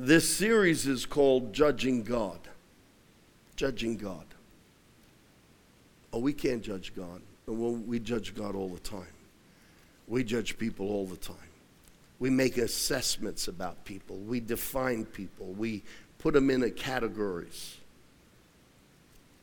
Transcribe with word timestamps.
This 0.00 0.32
series 0.32 0.86
is 0.86 1.06
called 1.06 1.52
Judging 1.52 2.04
God. 2.04 2.38
Judging 3.56 3.96
God. 3.96 4.26
Oh, 6.12 6.20
we 6.20 6.32
can't 6.32 6.62
judge 6.62 6.94
God. 6.94 7.20
Well, 7.46 7.72
we 7.72 7.98
judge 7.98 8.32
God 8.36 8.54
all 8.54 8.68
the 8.68 8.78
time. 8.78 9.12
We 10.06 10.22
judge 10.22 10.56
people 10.56 10.88
all 10.88 11.06
the 11.06 11.16
time. 11.16 11.36
We 12.20 12.30
make 12.30 12.58
assessments 12.58 13.48
about 13.48 13.84
people. 13.84 14.18
We 14.18 14.38
define 14.38 15.04
people. 15.04 15.46
We 15.46 15.82
put 16.18 16.34
them 16.34 16.48
in 16.48 16.70
categories. 16.70 17.78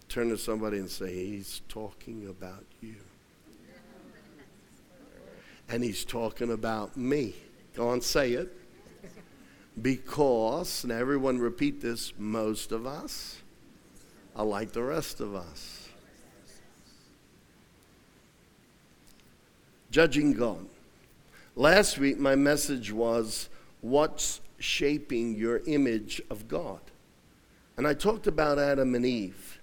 Turn 0.07 0.29
to 0.29 0.37
somebody 0.37 0.77
and 0.77 0.89
say, 0.89 1.13
He's 1.13 1.63
talking 1.67 2.29
about 2.29 2.63
you. 2.79 2.95
And 5.67 5.83
He's 5.83 6.05
talking 6.05 6.53
about 6.53 6.95
me. 6.95 7.35
Go 7.75 7.89
on, 7.89 7.99
say 7.99 8.31
it. 8.31 8.55
Because, 9.81 10.85
now 10.85 10.95
everyone 10.95 11.39
repeat 11.39 11.81
this, 11.81 12.13
most 12.17 12.71
of 12.71 12.85
us 12.87 13.41
are 14.35 14.45
like 14.45 14.71
the 14.71 14.83
rest 14.83 15.19
of 15.19 15.35
us. 15.35 15.89
Judging 19.91 20.33
God. 20.33 20.65
Last 21.55 21.97
week, 21.97 22.19
my 22.19 22.35
message 22.35 22.91
was 22.91 23.49
what's 23.81 24.41
shaping 24.59 25.35
your 25.35 25.59
image 25.65 26.21
of 26.29 26.47
God? 26.47 26.79
And 27.77 27.87
I 27.87 27.93
talked 27.93 28.27
about 28.27 28.59
Adam 28.59 28.95
and 28.95 29.05
Eve. 29.05 29.59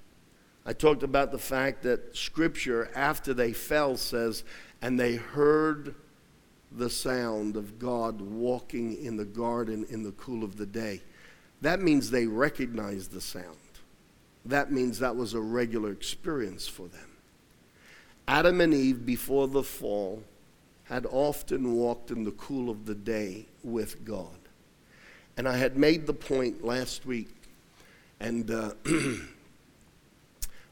I 0.65 0.73
talked 0.73 1.03
about 1.03 1.33
the 1.33 1.39
fact 1.39 1.83
that 1.83 2.17
Scripture, 2.17 2.91
after 2.95 3.35
they 3.35 3.53
fell, 3.53 3.97
says, 3.97 4.45
and 4.81 4.99
they 4.99 5.17
heard 5.17 5.95
the 6.77 6.91
sound 6.91 7.57
of 7.57 7.79
God 7.79 8.21
walking 8.21 9.03
in 9.05 9.17
the 9.17 9.25
garden 9.25 9.87
in 9.91 10.03
the 10.03 10.13
cool 10.13 10.43
of 10.43 10.57
the 10.57 10.67
day. 10.67 11.03
That 11.61 11.81
means 11.81 12.11
they 12.11 12.27
recognized 12.27 13.13
the 13.13 13.21
sound. 13.21 13.57
That 14.45 14.73
means 14.73 14.99
that 14.99 15.15
was 15.15 15.35
a 15.35 15.41
regular 15.41 15.93
experience 15.93 16.67
for 16.67 16.89
them. 16.89 17.09
Adam 18.27 18.61
and 18.61 18.75
Eve, 18.75 19.05
before 19.05 19.49
the 19.49 19.63
fall, 19.63 20.23
had 20.85 21.07
often 21.07 21.75
walked 21.75 22.11
in 22.11 22.25
the 22.25 22.33
cool 22.33 22.69
of 22.71 22.87
the 22.87 22.95
day 22.95 23.47
with 23.63 24.05
God. 24.05 24.39
And 25.37 25.49
I 25.49 25.57
had 25.57 25.77
made 25.77 26.07
the 26.07 26.15
point 26.15 26.65
last 26.65 27.07
week, 27.07 27.31
and 28.21 28.51
uh, 28.51 28.73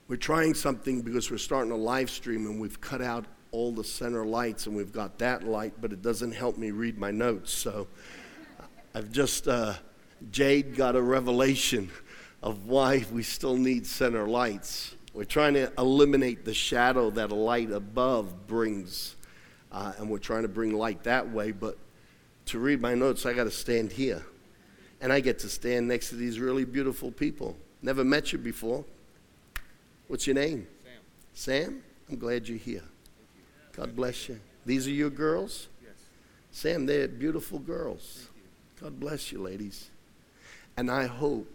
we're 0.08 0.16
trying 0.16 0.54
something 0.54 1.00
because 1.02 1.30
we're 1.30 1.38
starting 1.38 1.72
a 1.72 1.76
live 1.76 2.10
stream 2.10 2.46
and 2.46 2.60
we've 2.60 2.80
cut 2.80 3.00
out 3.00 3.24
all 3.52 3.72
the 3.72 3.84
center 3.84 4.24
lights, 4.24 4.66
and 4.66 4.76
we've 4.76 4.92
got 4.92 5.18
that 5.18 5.44
light, 5.44 5.74
but 5.80 5.92
it 5.92 6.02
doesn't 6.02 6.32
help 6.32 6.56
me 6.56 6.70
read 6.70 6.98
my 6.98 7.10
notes. 7.10 7.52
So 7.52 7.86
I've 8.94 9.10
just, 9.12 9.48
uh, 9.48 9.74
Jade 10.30 10.76
got 10.76 10.96
a 10.96 11.02
revelation 11.02 11.90
of 12.42 12.66
why 12.66 13.04
we 13.12 13.22
still 13.22 13.56
need 13.56 13.86
center 13.86 14.26
lights. 14.26 14.94
We're 15.12 15.24
trying 15.24 15.54
to 15.54 15.72
eliminate 15.76 16.44
the 16.44 16.54
shadow 16.54 17.10
that 17.10 17.30
a 17.30 17.34
light 17.34 17.70
above 17.70 18.46
brings, 18.46 19.16
uh, 19.72 19.92
and 19.98 20.08
we're 20.08 20.18
trying 20.18 20.42
to 20.42 20.48
bring 20.48 20.72
light 20.72 21.02
that 21.04 21.30
way. 21.30 21.52
But 21.52 21.76
to 22.46 22.58
read 22.58 22.80
my 22.80 22.94
notes, 22.94 23.26
I 23.26 23.32
got 23.32 23.44
to 23.44 23.50
stand 23.50 23.92
here. 23.92 24.24
And 25.00 25.12
I 25.12 25.20
get 25.20 25.38
to 25.40 25.48
stand 25.48 25.88
next 25.88 26.10
to 26.10 26.16
these 26.16 26.38
really 26.38 26.64
beautiful 26.64 27.10
people. 27.10 27.56
Never 27.82 28.04
met 28.04 28.32
you 28.32 28.38
before. 28.38 28.84
What's 30.08 30.26
your 30.26 30.34
name? 30.34 30.66
Sam. 31.34 31.68
Sam? 31.68 31.82
I'm 32.08 32.18
glad 32.18 32.48
you're 32.48 32.58
here. 32.58 32.82
God 33.80 33.96
bless 33.96 34.28
you. 34.28 34.38
These 34.66 34.86
are 34.88 34.92
your 34.92 35.08
girls? 35.08 35.68
Yes. 35.82 35.94
Sam, 36.50 36.84
they're 36.84 37.08
beautiful 37.08 37.58
girls. 37.58 38.28
God 38.78 39.00
bless 39.00 39.32
you, 39.32 39.40
ladies. 39.40 39.88
And 40.76 40.90
I 40.90 41.06
hope 41.06 41.50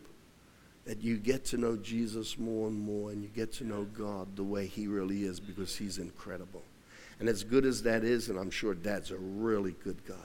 that 0.86 1.04
you 1.04 1.18
get 1.18 1.46
to 1.46 1.58
know 1.58 1.76
Jesus 1.76 2.40
more 2.40 2.68
and 2.68 2.80
more 2.80 3.12
and 3.12 3.22
you 3.22 3.30
get 3.30 3.54
to 3.54 3.64
know 3.64 3.84
God 3.84 4.36
the 4.36 4.44
way 4.44 4.66
He 4.66 4.88
really 4.88 5.24
is 5.24 5.40
because 5.40 5.76
He's 5.76 6.00
incredible. 6.00 6.64
And 7.20 7.30
as 7.30 7.44
good 7.44 7.64
as 7.64 7.84
that 7.84 8.04
is, 8.04 8.30
and 8.30 8.40
I'm 8.40 8.50
sure 8.50 8.74
Dad's 8.74 9.12
a 9.12 9.18
really 9.18 9.76
good 9.84 10.04
guy, 10.08 10.16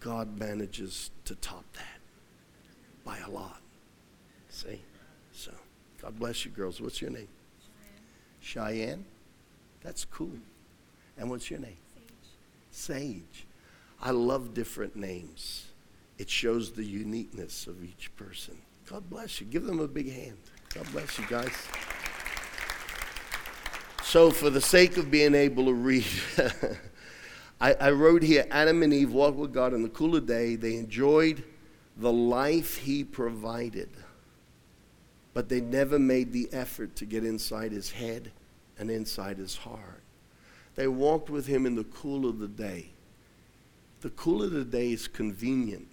God 0.00 0.40
manages 0.40 1.12
to 1.26 1.36
top 1.36 1.64
that 1.74 2.00
by 3.04 3.18
a 3.18 3.30
lot. 3.30 3.60
See? 4.48 4.80
So, 5.32 5.52
God 6.02 6.18
bless 6.18 6.44
you, 6.44 6.50
girls. 6.50 6.80
What's 6.80 7.00
your 7.00 7.10
name? 7.10 7.28
Cheyenne. 8.40 8.76
Cheyenne? 8.76 9.04
That's 9.82 10.04
cool. 10.04 10.32
And 11.20 11.28
what's 11.28 11.50
your 11.50 11.60
name? 11.60 11.76
Sage. 12.70 13.12
Sage. 13.12 13.46
I 14.00 14.10
love 14.10 14.54
different 14.54 14.96
names. 14.96 15.66
It 16.16 16.30
shows 16.30 16.72
the 16.72 16.84
uniqueness 16.84 17.66
of 17.66 17.84
each 17.84 18.10
person. 18.16 18.56
God 18.88 19.08
bless 19.10 19.40
you. 19.40 19.46
Give 19.46 19.64
them 19.64 19.80
a 19.80 19.86
big 19.86 20.10
hand. 20.10 20.38
God 20.74 20.90
bless 20.92 21.18
you 21.18 21.26
guys. 21.28 21.52
So, 24.02 24.30
for 24.30 24.48
the 24.48 24.62
sake 24.62 24.96
of 24.96 25.10
being 25.10 25.34
able 25.34 25.66
to 25.66 25.74
read, 25.74 26.06
I, 27.60 27.74
I, 27.74 27.90
wrote 27.90 28.22
here 28.22 28.46
Adam 28.50 28.82
and 28.82 28.92
Eve 28.92 29.12
walked 29.12 29.36
with 29.36 29.52
God 29.52 29.74
in 29.74 29.82
the 29.82 29.88
cool 29.90 30.16
of 30.16 30.26
day. 30.26 30.56
They 30.56 30.76
enjoyed 30.76 31.44
the 31.96 32.12
life 32.12 32.78
He 32.78 33.04
provided, 33.04 33.90
but 35.34 35.48
they 35.48 35.60
never 35.60 35.98
made 35.98 36.32
the 36.32 36.48
effort 36.52 36.96
to 36.96 37.04
get 37.04 37.24
inside 37.24 37.72
His 37.72 37.90
head 37.90 38.32
and 38.78 38.90
inside 38.90 39.36
His 39.36 39.56
heart. 39.56 40.02
They 40.80 40.88
walked 40.88 41.28
with 41.28 41.46
him 41.46 41.66
in 41.66 41.74
the 41.74 41.84
cool 41.84 42.26
of 42.26 42.38
the 42.38 42.48
day. 42.48 42.86
The 44.00 44.08
cool 44.08 44.42
of 44.42 44.52
the 44.52 44.64
day 44.64 44.92
is 44.92 45.08
convenient 45.08 45.88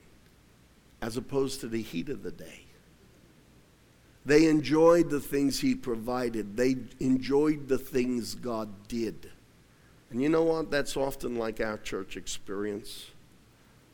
as 1.01 1.17
opposed 1.17 1.59
to 1.59 1.67
the 1.67 1.81
heat 1.81 2.07
of 2.07 2.23
the 2.23 2.31
day. 2.31 2.61
They 4.25 4.45
enjoyed 4.45 5.09
the 5.09 5.19
things 5.19 5.59
he 5.59 5.75
provided, 5.75 6.55
they 6.55 6.77
enjoyed 7.01 7.67
the 7.67 7.77
things 7.77 8.33
God 8.33 8.87
did. 8.87 9.29
And 10.09 10.21
you 10.21 10.29
know 10.29 10.43
what? 10.43 10.71
That's 10.71 10.95
often 10.95 11.35
like 11.35 11.59
our 11.59 11.79
church 11.79 12.15
experience. 12.15 13.07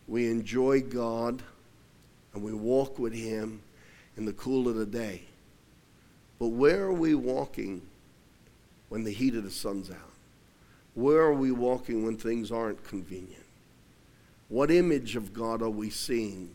We 0.07 0.29
enjoy 0.29 0.81
God 0.81 1.41
and 2.35 2.43
we 2.43 2.53
walk 2.53 2.99
with 2.99 3.13
him 3.13 3.63
in 4.15 4.25
the 4.25 4.33
cool 4.33 4.67
of 4.67 4.75
the 4.75 4.85
day. 4.85 5.23
But 6.37 6.49
where 6.49 6.83
are 6.83 6.93
we 6.93 7.15
walking 7.15 7.81
when 8.89 9.03
the 9.03 9.11
heat 9.11 9.33
of 9.33 9.43
the 9.43 9.49
sun's 9.49 9.89
out? 9.89 10.12
Where 10.95 11.21
are 11.21 11.33
we 11.33 11.51
walking 11.51 12.05
when 12.05 12.17
things 12.17 12.51
aren't 12.51 12.83
convenient? 12.83 13.43
What 14.49 14.69
image 14.69 15.15
of 15.15 15.33
God 15.33 15.61
are 15.61 15.69
we 15.69 15.89
seeing 15.89 16.51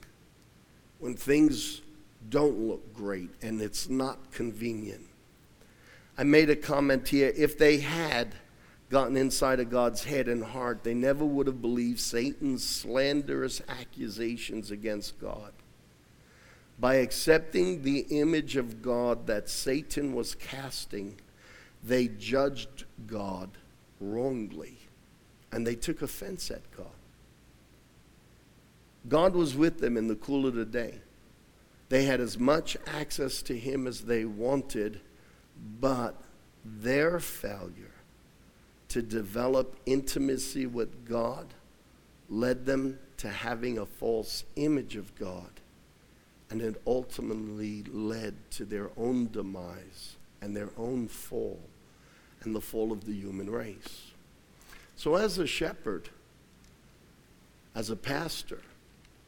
when 1.00 1.16
things 1.16 1.80
don't 2.28 2.58
look 2.58 2.94
great 2.94 3.30
and 3.42 3.60
it's 3.60 3.88
not 3.88 4.30
convenient? 4.30 5.06
I 6.16 6.24
made 6.24 6.50
a 6.50 6.56
comment 6.56 7.08
here 7.08 7.32
if 7.36 7.58
they 7.58 7.78
had 7.78 8.34
gotten 8.90 9.16
inside 9.16 9.60
of 9.60 9.70
God's 9.70 10.04
head 10.04 10.28
and 10.28 10.42
heart, 10.42 10.82
they 10.82 10.94
never 10.94 11.24
would 11.24 11.46
have 11.46 11.60
believed 11.60 12.00
Satan's 12.00 12.66
slanderous 12.66 13.60
accusations 13.68 14.70
against 14.70 15.20
God. 15.20 15.52
By 16.78 16.96
accepting 16.96 17.82
the 17.82 18.00
image 18.10 18.56
of 18.56 18.80
God 18.80 19.26
that 19.26 19.48
Satan 19.48 20.14
was 20.14 20.34
casting, 20.34 21.20
they 21.82 22.08
judged 22.08 22.84
God 23.06 23.50
wrongly, 24.00 24.78
and 25.52 25.66
they 25.66 25.74
took 25.74 26.02
offense 26.02 26.50
at 26.50 26.70
God. 26.76 26.86
God 29.08 29.34
was 29.34 29.56
with 29.56 29.80
them 29.80 29.96
in 29.96 30.08
the 30.08 30.16
cool 30.16 30.46
of 30.46 30.54
the 30.54 30.64
day. 30.64 31.00
They 31.88 32.04
had 32.04 32.20
as 32.20 32.38
much 32.38 32.76
access 32.86 33.40
to 33.42 33.56
Him 33.56 33.86
as 33.86 34.02
they 34.02 34.24
wanted, 34.24 35.00
but 35.80 36.14
their 36.64 37.18
failure 37.18 37.94
to 38.88 39.02
develop 39.02 39.76
intimacy 39.86 40.66
with 40.66 41.06
God 41.06 41.54
led 42.28 42.66
them 42.66 42.98
to 43.18 43.28
having 43.28 43.78
a 43.78 43.86
false 43.86 44.44
image 44.56 44.96
of 44.96 45.14
God. 45.14 45.50
And 46.50 46.60
it 46.62 46.80
ultimately 46.86 47.84
led 47.84 48.34
to 48.52 48.64
their 48.64 48.90
own 48.96 49.30
demise 49.30 50.16
and 50.40 50.56
their 50.56 50.70
own 50.76 51.08
fall 51.08 51.60
and 52.42 52.54
the 52.54 52.60
fall 52.60 52.92
of 52.92 53.04
the 53.04 53.12
human 53.12 53.50
race. 53.50 54.12
So, 54.96 55.14
as 55.14 55.38
a 55.38 55.46
shepherd, 55.46 56.08
as 57.74 57.90
a 57.90 57.96
pastor, 57.96 58.60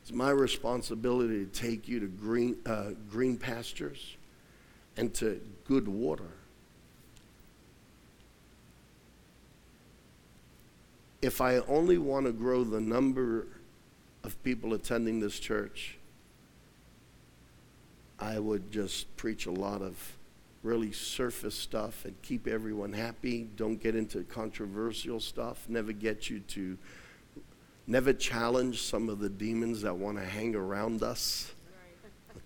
it's 0.02 0.12
my 0.12 0.30
responsibility 0.30 1.44
to 1.44 1.50
take 1.50 1.86
you 1.86 2.00
to 2.00 2.06
green, 2.06 2.56
uh, 2.66 2.90
green 3.10 3.36
pastures 3.36 4.16
and 4.96 5.14
to 5.14 5.40
good 5.66 5.86
water. 5.86 6.32
If 11.22 11.40
I 11.40 11.58
only 11.58 11.98
want 11.98 12.26
to 12.26 12.32
grow 12.32 12.64
the 12.64 12.80
number 12.80 13.46
of 14.24 14.42
people 14.42 14.74
attending 14.74 15.20
this 15.20 15.38
church, 15.38 15.98
I 18.18 18.38
would 18.38 18.70
just 18.72 19.16
preach 19.16 19.46
a 19.46 19.50
lot 19.50 19.82
of 19.82 20.16
really 20.62 20.92
surface 20.92 21.54
stuff 21.54 22.04
and 22.04 22.20
keep 22.22 22.46
everyone 22.46 22.92
happy. 22.92 23.48
Don't 23.56 23.82
get 23.82 23.94
into 23.94 24.22
controversial 24.24 25.20
stuff. 25.20 25.64
Never 25.68 25.92
get 25.92 26.28
you 26.28 26.40
to 26.40 26.76
never 27.86 28.12
challenge 28.12 28.82
some 28.82 29.08
of 29.08 29.18
the 29.18 29.28
demons 29.28 29.82
that 29.82 29.96
want 29.96 30.18
to 30.18 30.24
hang 30.24 30.54
around 30.54 31.02
us. 31.02 31.52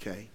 Okay? 0.01 0.29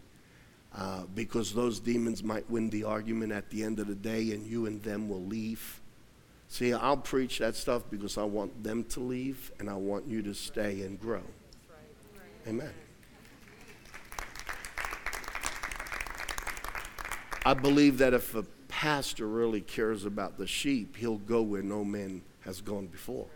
Uh, 0.74 1.04
because 1.16 1.54
those 1.54 1.80
demons 1.80 2.24
might 2.24 2.50
win 2.50 2.70
the 2.70 2.84
argument 2.84 3.32
at 3.32 3.50
the 3.50 3.64
end 3.64 3.80
of 3.80 3.88
the 3.88 3.96
day 3.96 4.32
and 4.32 4.46
you 4.46 4.68
and 4.68 4.82
them 4.84 5.10
will 5.10 5.24
leave. 5.26 5.82
See, 6.48 6.72
I'll 6.72 6.98
preach 6.98 7.40
that 7.40 7.56
stuff 7.56 7.84
because 7.90 8.18
I 8.18 8.24
want 8.24 8.64
them 8.64 8.84
to 8.86 9.00
leave 9.00 9.52
and 9.60 9.70
I 9.70 9.74
want 9.74 10.08
you 10.08 10.22
to 10.22 10.34
stay 10.34 10.82
and 10.82 11.00
grow. 11.00 11.22
Amen. 12.48 12.72
I 17.46 17.54
believe 17.54 17.98
that 18.00 18.14
if 18.14 18.36
a 18.36 18.44
pastor 18.68 19.28
really 19.28 19.62
cares 19.62 20.06
about 20.06 20.38
the 20.38 20.48
sheep, 20.48 20.98
he'll 20.98 21.18
go 21.18 21.42
where 21.42 21.62
no 21.62 21.84
man 21.84 22.22
has 22.42 22.62
gone 22.62 22.88
before. 22.88 23.28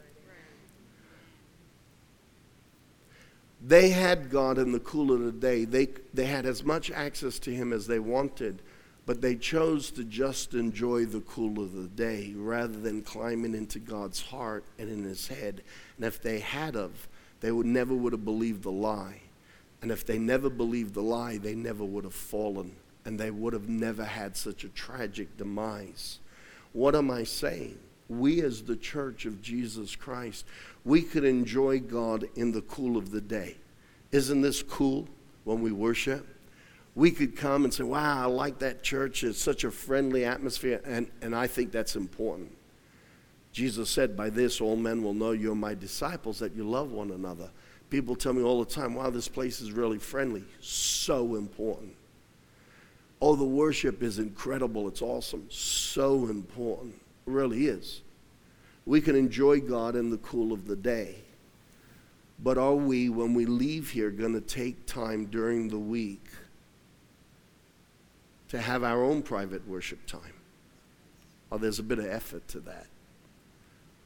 They 3.65 3.89
had 3.89 4.29
God 4.29 4.57
in 4.57 4.73
the 4.73 4.79
cool 4.81 5.13
of 5.13 5.21
the 5.21 5.31
day. 5.31 5.63
They, 5.63 5.87
they 6.13 6.25
had 6.25 6.45
as 6.45 6.63
much 6.63 6.91
access 6.91 7.39
to 7.39 7.53
Him 7.53 7.71
as 7.71 7.87
they 7.87 7.99
wanted, 7.99 8.61
but 9.05 9.21
they 9.21 9.35
chose 9.35 9.89
to 9.91 10.03
just 10.03 10.53
enjoy 10.53 11.05
the 11.05 11.21
cool 11.21 11.63
of 11.63 11.73
the 11.73 11.87
day 11.87 12.33
rather 12.35 12.77
than 12.77 13.01
climbing 13.03 13.55
into 13.55 13.79
God's 13.79 14.21
heart 14.21 14.65
and 14.77 14.89
in 14.89 15.03
His 15.03 15.27
head. 15.27 15.63
And 15.95 16.05
if 16.05 16.21
they 16.21 16.39
had 16.39 16.75
of, 16.75 17.07
they 17.39 17.53
would 17.53 17.65
never 17.65 17.93
would 17.93 18.11
have 18.11 18.25
believed 18.25 18.63
the 18.63 18.71
lie. 18.71 19.21
And 19.81 19.91
if 19.91 20.05
they 20.05 20.19
never 20.19 20.49
believed 20.49 20.93
the 20.93 21.01
lie, 21.01 21.37
they 21.37 21.55
never 21.55 21.85
would 21.85 22.03
have 22.03 22.13
fallen, 22.13 22.75
and 23.05 23.19
they 23.19 23.31
would 23.31 23.53
have 23.53 23.69
never 23.69 24.03
had 24.03 24.37
such 24.37 24.63
a 24.63 24.69
tragic 24.69 25.37
demise. 25.37 26.19
What 26.71 26.95
am 26.95 27.11
I 27.11 27.23
saying? 27.23 27.77
We, 28.09 28.41
as 28.41 28.63
the 28.63 28.75
church 28.75 29.25
of 29.25 29.41
Jesus 29.41 29.95
Christ, 29.95 30.45
we 30.83 31.01
could 31.01 31.23
enjoy 31.23 31.79
God 31.79 32.27
in 32.35 32.51
the 32.51 32.61
cool 32.61 32.97
of 32.97 33.11
the 33.11 33.21
day. 33.21 33.57
Isn't 34.11 34.41
this 34.41 34.61
cool 34.61 35.07
when 35.43 35.61
we 35.61 35.71
worship? 35.71 36.27
We 36.95 37.11
could 37.11 37.35
come 37.35 37.63
and 37.63 37.73
say, 37.73 37.83
Wow, 37.83 38.23
I 38.23 38.25
like 38.25 38.59
that 38.59 38.83
church. 38.83 39.23
It's 39.23 39.41
such 39.41 39.63
a 39.63 39.71
friendly 39.71 40.25
atmosphere. 40.25 40.81
And, 40.85 41.09
and 41.21 41.35
I 41.35 41.47
think 41.47 41.71
that's 41.71 41.95
important. 41.95 42.55
Jesus 43.51 43.89
said, 43.89 44.15
By 44.15 44.29
this 44.29 44.61
all 44.61 44.75
men 44.75 45.01
will 45.01 45.13
know 45.13 45.31
you're 45.31 45.55
my 45.55 45.73
disciples, 45.73 46.39
that 46.39 46.55
you 46.55 46.63
love 46.63 46.91
one 46.91 47.11
another. 47.11 47.49
People 47.89 48.15
tell 48.15 48.33
me 48.33 48.43
all 48.43 48.63
the 48.63 48.69
time, 48.69 48.93
Wow, 48.93 49.09
this 49.09 49.27
place 49.27 49.61
is 49.61 49.71
really 49.71 49.97
friendly. 49.97 50.43
So 50.59 51.35
important. 51.35 51.95
Oh, 53.25 53.37
the 53.37 53.45
worship 53.45 54.03
is 54.03 54.19
incredible. 54.19 54.85
It's 54.89 55.01
awesome. 55.01 55.45
So 55.49 56.25
important. 56.25 56.95
It 57.25 57.31
really 57.31 57.67
is. 57.67 58.01
We 58.85 58.99
can 58.99 59.15
enjoy 59.15 59.61
God 59.61 59.95
in 59.95 60.09
the 60.09 60.17
cool 60.17 60.51
of 60.51 60.67
the 60.67 60.75
day. 60.75 61.15
But 62.37 62.57
are 62.57 62.75
we, 62.75 63.07
when 63.07 63.33
we 63.33 63.45
leave 63.45 63.91
here, 63.91 64.11
going 64.11 64.33
to 64.33 64.41
take 64.41 64.85
time 64.85 65.27
during 65.27 65.69
the 65.69 65.79
week 65.79 66.25
to 68.49 68.59
have 68.59 68.83
our 68.83 69.01
own 69.01 69.21
private 69.21 69.65
worship 69.69 70.05
time? 70.05 70.33
Oh, 71.49 71.57
there's 71.57 71.79
a 71.79 71.83
bit 71.83 71.99
of 71.99 72.05
effort 72.07 72.45
to 72.49 72.59
that. 72.59 72.87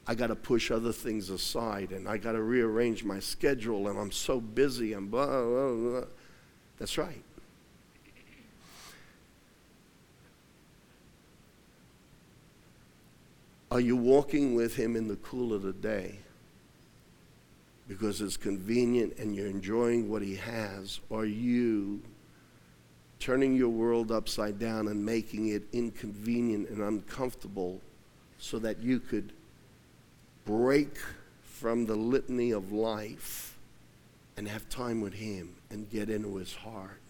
I 0.06 0.14
got 0.14 0.28
to 0.28 0.36
push 0.36 0.70
other 0.70 0.92
things 0.92 1.28
aside 1.28 1.90
and 1.90 2.08
I 2.08 2.18
got 2.18 2.32
to 2.32 2.42
rearrange 2.42 3.02
my 3.02 3.18
schedule 3.18 3.88
and 3.88 3.98
I'm 3.98 4.12
so 4.12 4.40
busy 4.40 4.92
and 4.92 5.10
blah, 5.10 5.26
blah, 5.26 5.72
blah. 5.72 6.04
That's 6.78 6.96
right. 6.96 7.24
Are 13.70 13.80
you 13.80 13.96
walking 13.96 14.54
with 14.54 14.76
Him 14.76 14.96
in 14.96 15.08
the 15.08 15.16
cool 15.16 15.52
of 15.52 15.62
the 15.62 15.74
day 15.74 16.20
because 17.86 18.20
it's 18.20 18.36
convenient 18.36 19.18
and 19.18 19.34
you're 19.36 19.46
enjoying 19.46 20.08
what 20.08 20.22
He 20.22 20.36
has? 20.36 21.00
Or 21.10 21.20
are 21.20 21.26
you 21.26 22.00
turning 23.20 23.54
your 23.54 23.68
world 23.68 24.10
upside 24.10 24.58
down 24.58 24.88
and 24.88 25.04
making 25.04 25.48
it 25.48 25.64
inconvenient 25.72 26.70
and 26.70 26.80
uncomfortable 26.80 27.80
so 28.38 28.58
that 28.58 28.78
you 28.78 29.00
could 29.00 29.32
break 30.46 30.96
from 31.42 31.84
the 31.84 31.96
litany 31.96 32.52
of 32.52 32.72
life 32.72 33.58
and 34.38 34.48
have 34.48 34.66
time 34.70 35.02
with 35.02 35.12
Him 35.12 35.56
and 35.68 35.90
get 35.90 36.08
into 36.08 36.36
His 36.36 36.54
heart? 36.54 37.00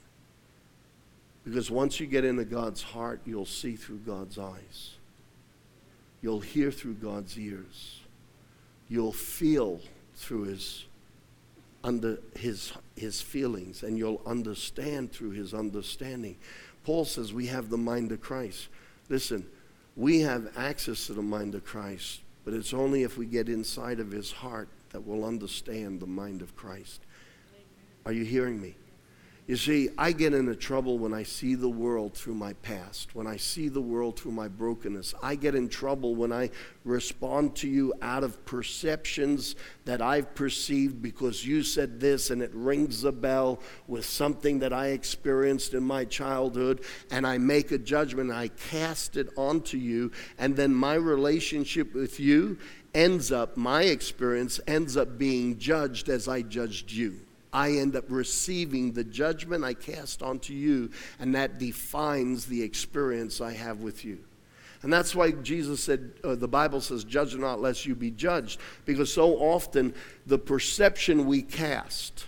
Because 1.44 1.70
once 1.70 2.00
you 2.00 2.06
get 2.06 2.24
into 2.24 2.44
God's 2.44 2.82
heart, 2.82 3.20
you'll 3.24 3.46
see 3.46 3.76
through 3.76 3.98
God's 3.98 4.38
eyes. 4.38 4.97
You'll 6.20 6.40
hear 6.40 6.70
through 6.70 6.94
God's 6.94 7.38
ears. 7.38 8.00
You'll 8.88 9.12
feel 9.12 9.80
through 10.16 10.44
his 10.44 10.84
under 11.84 12.18
his 12.36 12.72
his 12.96 13.20
feelings 13.20 13.84
and 13.84 13.96
you'll 13.96 14.20
understand 14.26 15.12
through 15.12 15.30
his 15.30 15.54
understanding. 15.54 16.36
Paul 16.84 17.04
says 17.04 17.32
we 17.32 17.46
have 17.46 17.70
the 17.70 17.76
mind 17.76 18.10
of 18.12 18.20
Christ. 18.20 18.68
Listen, 19.08 19.46
we 19.96 20.20
have 20.20 20.56
access 20.56 21.06
to 21.06 21.12
the 21.12 21.22
mind 21.22 21.54
of 21.54 21.64
Christ, 21.64 22.20
but 22.44 22.54
it's 22.54 22.74
only 22.74 23.02
if 23.02 23.16
we 23.16 23.26
get 23.26 23.48
inside 23.48 24.00
of 24.00 24.10
his 24.10 24.32
heart 24.32 24.68
that 24.90 25.06
we'll 25.06 25.24
understand 25.24 26.00
the 26.00 26.06
mind 26.06 26.42
of 26.42 26.56
Christ. 26.56 27.00
Are 28.06 28.12
you 28.12 28.24
hearing 28.24 28.60
me? 28.60 28.74
You 29.48 29.56
see, 29.56 29.88
I 29.96 30.12
get 30.12 30.34
into 30.34 30.54
trouble 30.54 30.98
when 30.98 31.14
I 31.14 31.22
see 31.22 31.54
the 31.54 31.70
world 31.70 32.12
through 32.12 32.34
my 32.34 32.52
past, 32.52 33.14
when 33.14 33.26
I 33.26 33.38
see 33.38 33.70
the 33.70 33.80
world 33.80 34.20
through 34.20 34.32
my 34.32 34.46
brokenness. 34.46 35.14
I 35.22 35.36
get 35.36 35.54
in 35.54 35.70
trouble 35.70 36.14
when 36.14 36.34
I 36.34 36.50
respond 36.84 37.56
to 37.56 37.66
you 37.66 37.94
out 38.02 38.24
of 38.24 38.44
perceptions 38.44 39.56
that 39.86 40.02
I've 40.02 40.34
perceived 40.34 41.00
because 41.00 41.46
you 41.46 41.62
said 41.62 41.98
this 41.98 42.28
and 42.28 42.42
it 42.42 42.50
rings 42.52 43.04
a 43.04 43.10
bell 43.10 43.60
with 43.86 44.04
something 44.04 44.58
that 44.58 44.74
I 44.74 44.88
experienced 44.88 45.72
in 45.72 45.82
my 45.82 46.04
childhood, 46.04 46.82
and 47.10 47.26
I 47.26 47.38
make 47.38 47.72
a 47.72 47.78
judgment, 47.78 48.30
I 48.30 48.48
cast 48.48 49.16
it 49.16 49.30
onto 49.34 49.78
you, 49.78 50.12
and 50.36 50.56
then 50.56 50.74
my 50.74 50.96
relationship 50.96 51.94
with 51.94 52.20
you 52.20 52.58
ends 52.92 53.32
up, 53.32 53.56
my 53.56 53.84
experience 53.84 54.60
ends 54.66 54.94
up 54.94 55.16
being 55.16 55.56
judged 55.56 56.10
as 56.10 56.28
I 56.28 56.42
judged 56.42 56.92
you. 56.92 57.20
I 57.52 57.72
end 57.72 57.96
up 57.96 58.04
receiving 58.08 58.92
the 58.92 59.04
judgment 59.04 59.64
I 59.64 59.74
cast 59.74 60.22
onto 60.22 60.52
you, 60.52 60.90
and 61.18 61.34
that 61.34 61.58
defines 61.58 62.46
the 62.46 62.62
experience 62.62 63.40
I 63.40 63.52
have 63.52 63.80
with 63.80 64.04
you. 64.04 64.18
And 64.82 64.92
that's 64.92 65.14
why 65.14 65.32
Jesus 65.32 65.82
said, 65.82 66.12
uh, 66.22 66.36
the 66.36 66.46
Bible 66.46 66.80
says, 66.80 67.02
judge 67.04 67.34
not 67.34 67.60
lest 67.60 67.84
you 67.84 67.94
be 67.94 68.10
judged, 68.10 68.60
because 68.84 69.12
so 69.12 69.36
often 69.36 69.94
the 70.26 70.38
perception 70.38 71.26
we 71.26 71.42
cast, 71.42 72.26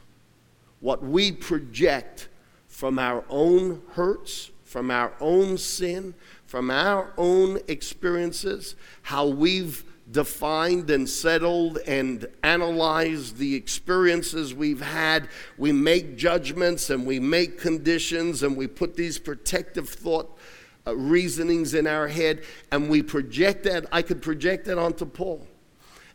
what 0.81 1.03
we 1.03 1.31
project 1.31 2.29
from 2.67 2.99
our 2.99 3.25
own 3.29 3.83
hurts, 3.93 4.51
from 4.65 4.91
our 4.91 5.13
own 5.21 5.59
sin, 5.59 6.15
from 6.47 6.71
our 6.71 7.13
own 7.17 7.61
experiences, 7.69 8.75
how 9.03 9.27
we've 9.27 9.85
defined 10.11 10.91
and 10.91 11.09
settled 11.09 11.79
and 11.87 12.27
analyzed 12.43 13.37
the 13.37 13.55
experiences 13.55 14.55
we've 14.55 14.81
had. 14.81 15.29
We 15.59 15.73
make 15.73 16.17
judgments 16.17 16.91
and 16.91 17.07
we 17.07 17.21
make 17.21 17.59
conditions 17.59 18.43
and 18.43 18.57
we 18.57 18.67
put 18.67 18.97
these 18.97 19.19
protective 19.19 19.89
thought 19.89 20.39
uh, 20.87 20.97
reasonings 20.97 21.75
in 21.75 21.87
our 21.87 22.09
head 22.09 22.43
and 22.73 22.89
we 22.89 23.03
project 23.03 23.65
that. 23.65 23.87
I 23.93 24.03
could 24.03 24.23
project 24.23 24.67
that 24.67 24.79
onto 24.79 25.07
Paul. 25.07 25.47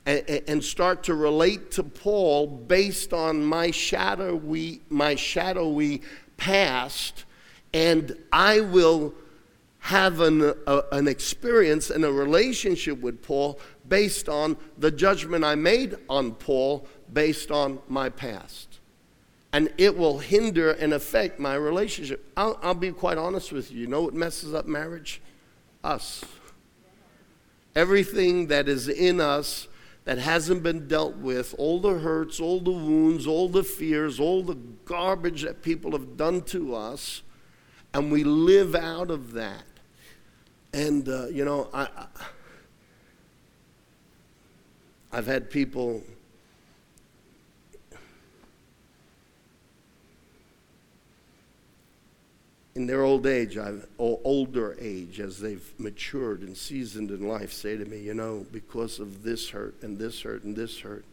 And, 0.07 0.43
and 0.47 0.63
start 0.63 1.03
to 1.05 1.15
relate 1.15 1.71
to 1.71 1.83
Paul 1.83 2.45
based 2.45 3.11
on 3.11 3.43
my 3.43 3.71
shadowy, 3.71 4.81
my 4.87 5.15
shadowy 5.15 6.03
past, 6.37 7.25
and 7.73 8.15
I 8.31 8.59
will 8.59 9.15
have 9.85 10.19
an, 10.19 10.41
a, 10.65 10.81
an 10.91 11.07
experience 11.07 11.91
and 11.91 12.03
a 12.03 12.11
relationship 12.11 12.99
with 13.01 13.21
Paul 13.21 13.59
based 13.87 14.29
on 14.29 14.57
the 14.77 14.91
judgment 14.91 15.43
I 15.43 15.55
made 15.55 15.95
on 16.09 16.33
Paul 16.33 16.87
based 17.11 17.51
on 17.51 17.79
my 17.87 18.09
past. 18.09 18.79
And 19.53 19.71
it 19.77 19.97
will 19.97 20.19
hinder 20.19 20.71
and 20.71 20.93
affect 20.93 21.39
my 21.39 21.55
relationship. 21.55 22.29
I'll, 22.35 22.59
I'll 22.61 22.73
be 22.73 22.91
quite 22.91 23.17
honest 23.17 23.51
with 23.51 23.71
you. 23.71 23.81
You 23.81 23.87
know 23.87 24.01
what 24.01 24.13
messes 24.13 24.53
up 24.53 24.65
marriage? 24.65 25.21
Us. 25.83 26.25
Everything 27.75 28.47
that 28.47 28.67
is 28.67 28.89
in 28.89 29.21
us 29.21 29.67
that 30.05 30.17
hasn't 30.19 30.61
been 30.61 30.87
dealt 30.87 31.15
with, 31.17 31.55
all 31.57 31.79
the 31.79 31.99
hurts, 31.99 32.39
all 32.39 32.59
the 32.59 32.71
wounds, 32.71 33.25
all 33.25 33.49
the 33.49 33.63
fears, 33.63 34.19
all 34.19 34.43
the 34.43 34.55
garbage 34.85 35.41
that 35.41 35.61
people 35.61 35.91
have 35.91 36.15
done 36.15 36.41
to 36.41 36.75
us, 36.75 37.23
and 37.93 38.11
we 38.11 38.23
live 38.23 38.75
out 38.75 39.09
of 39.09 39.33
that. 39.33 39.63
And, 40.73 41.07
uh, 41.09 41.27
you 41.27 41.43
know, 41.43 41.69
I, 41.73 41.83
I 41.83 42.07
I've 45.15 45.27
had 45.27 45.49
people 45.49 46.03
in 52.75 52.85
their 52.85 53.01
old 53.01 53.25
age, 53.25 53.57
I've, 53.57 53.87
or 53.97 54.19
older 54.25 54.75
age, 54.77 55.21
as 55.21 55.39
they've 55.39 55.73
matured 55.77 56.41
and 56.41 56.57
seasoned 56.57 57.11
in 57.11 57.29
life, 57.29 57.53
say 57.53 57.77
to 57.77 57.85
me, 57.85 58.01
you 58.01 58.13
know, 58.13 58.45
because 58.51 58.99
of 58.99 59.23
this 59.23 59.51
hurt 59.51 59.75
and 59.83 59.97
this 59.97 60.21
hurt 60.21 60.43
and 60.43 60.53
this 60.53 60.81
hurt, 60.81 61.05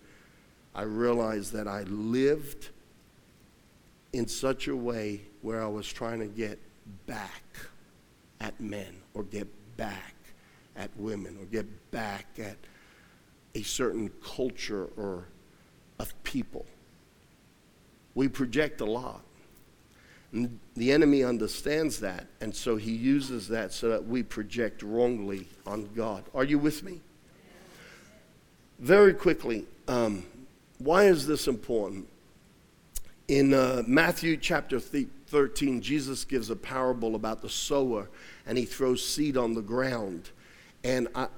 I 0.74 0.82
realized 0.82 1.52
that 1.52 1.68
I 1.68 1.84
lived 1.84 2.70
in 4.12 4.26
such 4.26 4.66
a 4.66 4.74
way 4.74 5.20
where 5.42 5.62
I 5.62 5.68
was 5.68 5.86
trying 5.86 6.18
to 6.18 6.26
get 6.26 6.58
back 7.06 7.44
at 8.40 8.60
men 8.60 8.96
or 9.14 9.22
get 9.22 9.46
back 9.76 10.16
at 10.74 10.90
women 10.96 11.38
or 11.40 11.44
get 11.44 11.92
back 11.92 12.26
at 12.40 12.56
a 13.54 13.62
certain 13.62 14.10
culture 14.24 14.88
or 14.96 15.24
of 15.98 16.22
people. 16.24 16.66
We 18.14 18.28
project 18.28 18.80
a 18.80 18.84
lot. 18.84 19.22
And 20.32 20.58
the 20.76 20.92
enemy 20.92 21.22
understands 21.22 22.00
that, 22.00 22.26
and 22.40 22.54
so 22.54 22.76
he 22.76 22.92
uses 22.92 23.48
that 23.48 23.72
so 23.72 23.90
that 23.90 24.06
we 24.06 24.22
project 24.22 24.82
wrongly 24.82 25.46
on 25.66 25.90
God. 25.94 26.24
Are 26.34 26.44
you 26.44 26.58
with 26.58 26.82
me? 26.82 27.00
Very 28.78 29.12
quickly, 29.12 29.66
um, 29.88 30.24
why 30.78 31.04
is 31.04 31.26
this 31.26 31.48
important? 31.48 32.08
In 33.28 33.52
uh, 33.52 33.82
Matthew 33.86 34.36
chapter 34.38 34.80
13, 34.80 35.80
Jesus 35.82 36.24
gives 36.24 36.50
a 36.50 36.56
parable 36.56 37.14
about 37.14 37.42
the 37.42 37.48
sower 37.48 38.08
and 38.46 38.56
he 38.56 38.64
throws 38.64 39.06
seed 39.06 39.36
on 39.36 39.54
the 39.54 39.62
ground. 39.62 40.30
And 40.82 41.08
I, 41.14 41.28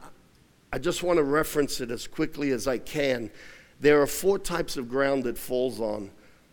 I 0.74 0.78
just 0.78 1.04
want 1.04 1.18
to 1.18 1.22
reference 1.22 1.80
it 1.80 1.92
as 1.92 2.08
quickly 2.08 2.50
as 2.50 2.66
I 2.66 2.78
can. 2.78 3.30
There 3.78 4.02
are 4.02 4.08
four 4.08 4.40
types 4.40 4.76
of 4.76 4.88
ground 4.88 5.22
that 5.22 5.38
falls 5.38 5.80
on. 5.80 6.10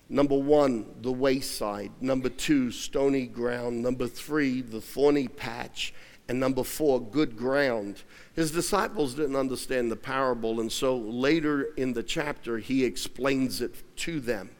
Number 0.10 0.38
one, 0.38 0.86
the 1.02 1.12
wayside. 1.12 1.92
Number 2.02 2.30
two, 2.30 2.70
stony 2.70 3.26
ground. 3.26 3.82
Number 3.82 4.06
three, 4.06 4.62
the 4.62 4.80
thorny 4.80 5.28
patch. 5.28 5.96
And 6.30 6.40
number 6.40 6.64
four, 6.64 7.02
good 7.02 7.36
ground. 7.36 8.04
His 8.36 8.52
disciples 8.52 9.16
didn't 9.16 9.38
understand 9.38 9.90
the 9.90 9.96
parable, 9.96 10.62
and 10.62 10.72
so 10.72 10.96
later 10.96 11.74
in 11.76 11.94
the 11.94 12.04
chapter, 12.04 12.60
he 12.60 12.86
explains 12.86 13.60
it 13.60 13.74
to 14.02 14.20
them. 14.20 14.52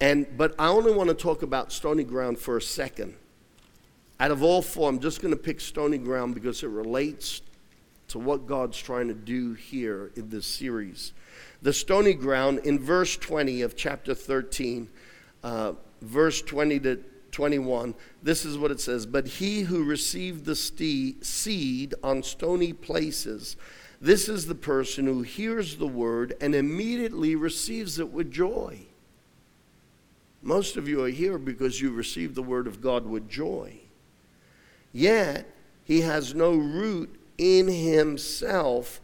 And, 0.00 0.26
but 0.38 0.54
I 0.58 0.68
only 0.68 0.94
want 0.94 1.10
to 1.10 1.14
talk 1.14 1.42
about 1.42 1.70
stony 1.70 2.02
ground 2.02 2.38
for 2.38 2.56
a 2.56 2.62
second. 2.62 3.14
Out 4.18 4.30
of 4.30 4.42
all 4.42 4.62
four, 4.62 4.88
I'm 4.88 5.00
just 5.00 5.20
going 5.20 5.34
to 5.34 5.40
pick 5.40 5.60
stony 5.60 5.98
ground 5.98 6.34
because 6.34 6.62
it 6.62 6.68
relates 6.68 7.42
to 8.08 8.18
what 8.18 8.46
God's 8.46 8.78
trying 8.78 9.08
to 9.08 9.14
do 9.14 9.54
here 9.54 10.12
in 10.16 10.28
this 10.28 10.46
series. 10.46 11.12
The 11.62 11.72
stony 11.72 12.14
ground 12.14 12.60
in 12.64 12.78
verse 12.78 13.16
20 13.16 13.62
of 13.62 13.76
chapter 13.76 14.14
13, 14.14 14.88
uh, 15.42 15.72
verse 16.02 16.42
20 16.42 16.80
to 16.80 17.00
21, 17.32 17.94
this 18.22 18.44
is 18.44 18.56
what 18.56 18.70
it 18.70 18.80
says 18.80 19.06
But 19.06 19.26
he 19.26 19.62
who 19.62 19.84
received 19.84 20.44
the 20.44 20.54
seed 20.54 21.94
on 22.02 22.22
stony 22.22 22.72
places, 22.72 23.56
this 24.00 24.28
is 24.28 24.46
the 24.46 24.54
person 24.54 25.06
who 25.06 25.22
hears 25.22 25.76
the 25.76 25.86
word 25.86 26.34
and 26.40 26.54
immediately 26.54 27.34
receives 27.34 27.98
it 27.98 28.10
with 28.10 28.30
joy. 28.30 28.80
Most 30.42 30.76
of 30.76 30.86
you 30.86 31.02
are 31.02 31.08
here 31.08 31.38
because 31.38 31.80
you 31.80 31.90
received 31.90 32.34
the 32.34 32.42
word 32.42 32.66
of 32.66 32.80
God 32.80 33.06
with 33.06 33.28
joy. 33.28 33.80
Yet, 34.92 35.50
he 35.84 36.02
has 36.02 36.34
no 36.34 36.54
root 36.54 37.15
in 37.38 37.68
himself, 37.68 39.00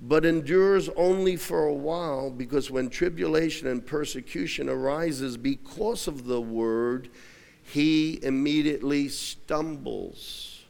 but 0.00 0.24
endures 0.24 0.88
only 0.90 1.36
for 1.36 1.66
a 1.66 1.74
while, 1.74 2.30
because 2.30 2.70
when 2.70 2.88
tribulation 2.88 3.66
and 3.66 3.84
persecution 3.84 4.68
arises 4.68 5.36
because 5.36 6.06
of 6.06 6.24
the 6.24 6.40
word, 6.40 7.08
he 7.62 8.18
immediately 8.22 9.08
stumbles. 9.08 10.64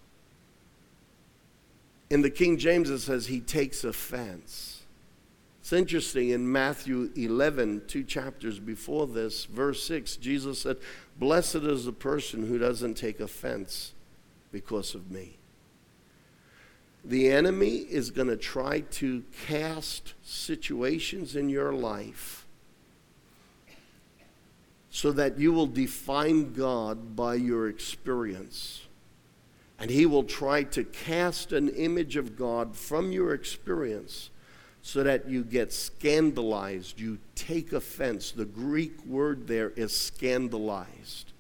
In 2.10 2.22
the 2.22 2.30
King 2.30 2.56
James, 2.56 2.88
it 2.88 3.00
says 3.00 3.26
he 3.26 3.40
takes 3.40 3.84
offense. 3.84 4.82
It's 5.60 5.72
interesting 5.74 6.30
in 6.30 6.50
Matthew 6.50 7.10
11, 7.14 7.82
two 7.86 8.02
chapters 8.02 8.58
before 8.58 9.06
this, 9.06 9.44
verse 9.44 9.82
6, 9.84 10.16
Jesus 10.16 10.62
said, 10.62 10.78
Blessed 11.18 11.56
is 11.56 11.84
the 11.84 11.92
person 11.92 12.46
who 12.46 12.58
doesn't 12.58 12.94
take 12.94 13.20
offense 13.20 13.92
because 14.50 14.94
of 14.94 15.10
me. 15.10 15.37
The 17.08 17.30
enemy 17.30 17.76
is 17.78 18.10
going 18.10 18.28
to 18.28 18.36
try 18.36 18.80
to 18.80 19.24
cast 19.46 20.12
situations 20.22 21.36
in 21.36 21.48
your 21.48 21.72
life 21.72 22.46
so 24.90 25.12
that 25.12 25.38
you 25.38 25.50
will 25.54 25.66
define 25.66 26.52
God 26.52 27.16
by 27.16 27.36
your 27.36 27.66
experience. 27.66 28.82
And 29.78 29.90
he 29.90 30.04
will 30.04 30.24
try 30.24 30.64
to 30.64 30.84
cast 30.84 31.50
an 31.52 31.70
image 31.70 32.16
of 32.16 32.36
God 32.36 32.76
from 32.76 33.10
your 33.10 33.32
experience 33.32 34.28
so 34.82 35.02
that 35.02 35.26
you 35.30 35.44
get 35.44 35.72
scandalized, 35.72 37.00
you 37.00 37.20
take 37.34 37.72
offense. 37.72 38.32
The 38.32 38.44
Greek 38.44 39.02
word 39.06 39.46
there 39.46 39.70
is 39.70 39.96
scandalized. 39.96 41.32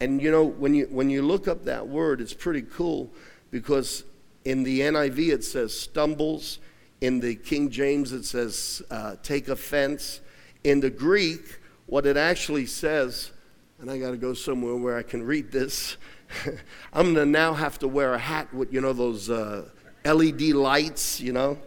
And 0.00 0.22
you 0.22 0.30
know, 0.30 0.44
when 0.44 0.74
you, 0.74 0.86
when 0.86 1.10
you 1.10 1.20
look 1.20 1.48
up 1.48 1.66
that 1.66 1.86
word, 1.86 2.22
it's 2.22 2.32
pretty 2.32 2.62
cool 2.62 3.10
because 3.50 4.04
in 4.44 4.62
the 4.62 4.80
NIV 4.80 5.32
it 5.32 5.44
says 5.44 5.78
stumbles. 5.78 6.58
In 7.00 7.20
the 7.20 7.34
King 7.34 7.70
James 7.70 8.12
it 8.12 8.24
says 8.24 8.82
uh, 8.90 9.16
take 9.22 9.48
offense. 9.48 10.20
In 10.64 10.80
the 10.80 10.90
Greek, 10.90 11.60
what 11.86 12.06
it 12.06 12.16
actually 12.16 12.66
says, 12.66 13.32
and 13.80 13.90
I 13.90 13.98
got 13.98 14.12
to 14.12 14.16
go 14.16 14.32
somewhere 14.32 14.76
where 14.76 14.96
I 14.96 15.02
can 15.02 15.22
read 15.22 15.50
this. 15.50 15.96
I'm 16.92 17.14
going 17.14 17.16
to 17.16 17.26
now 17.26 17.52
have 17.52 17.78
to 17.80 17.88
wear 17.88 18.14
a 18.14 18.18
hat 18.18 18.52
with, 18.54 18.72
you 18.72 18.80
know, 18.80 18.92
those 18.92 19.28
uh, 19.28 19.68
LED 20.04 20.40
lights, 20.40 21.20
you 21.20 21.32
know. 21.32 21.58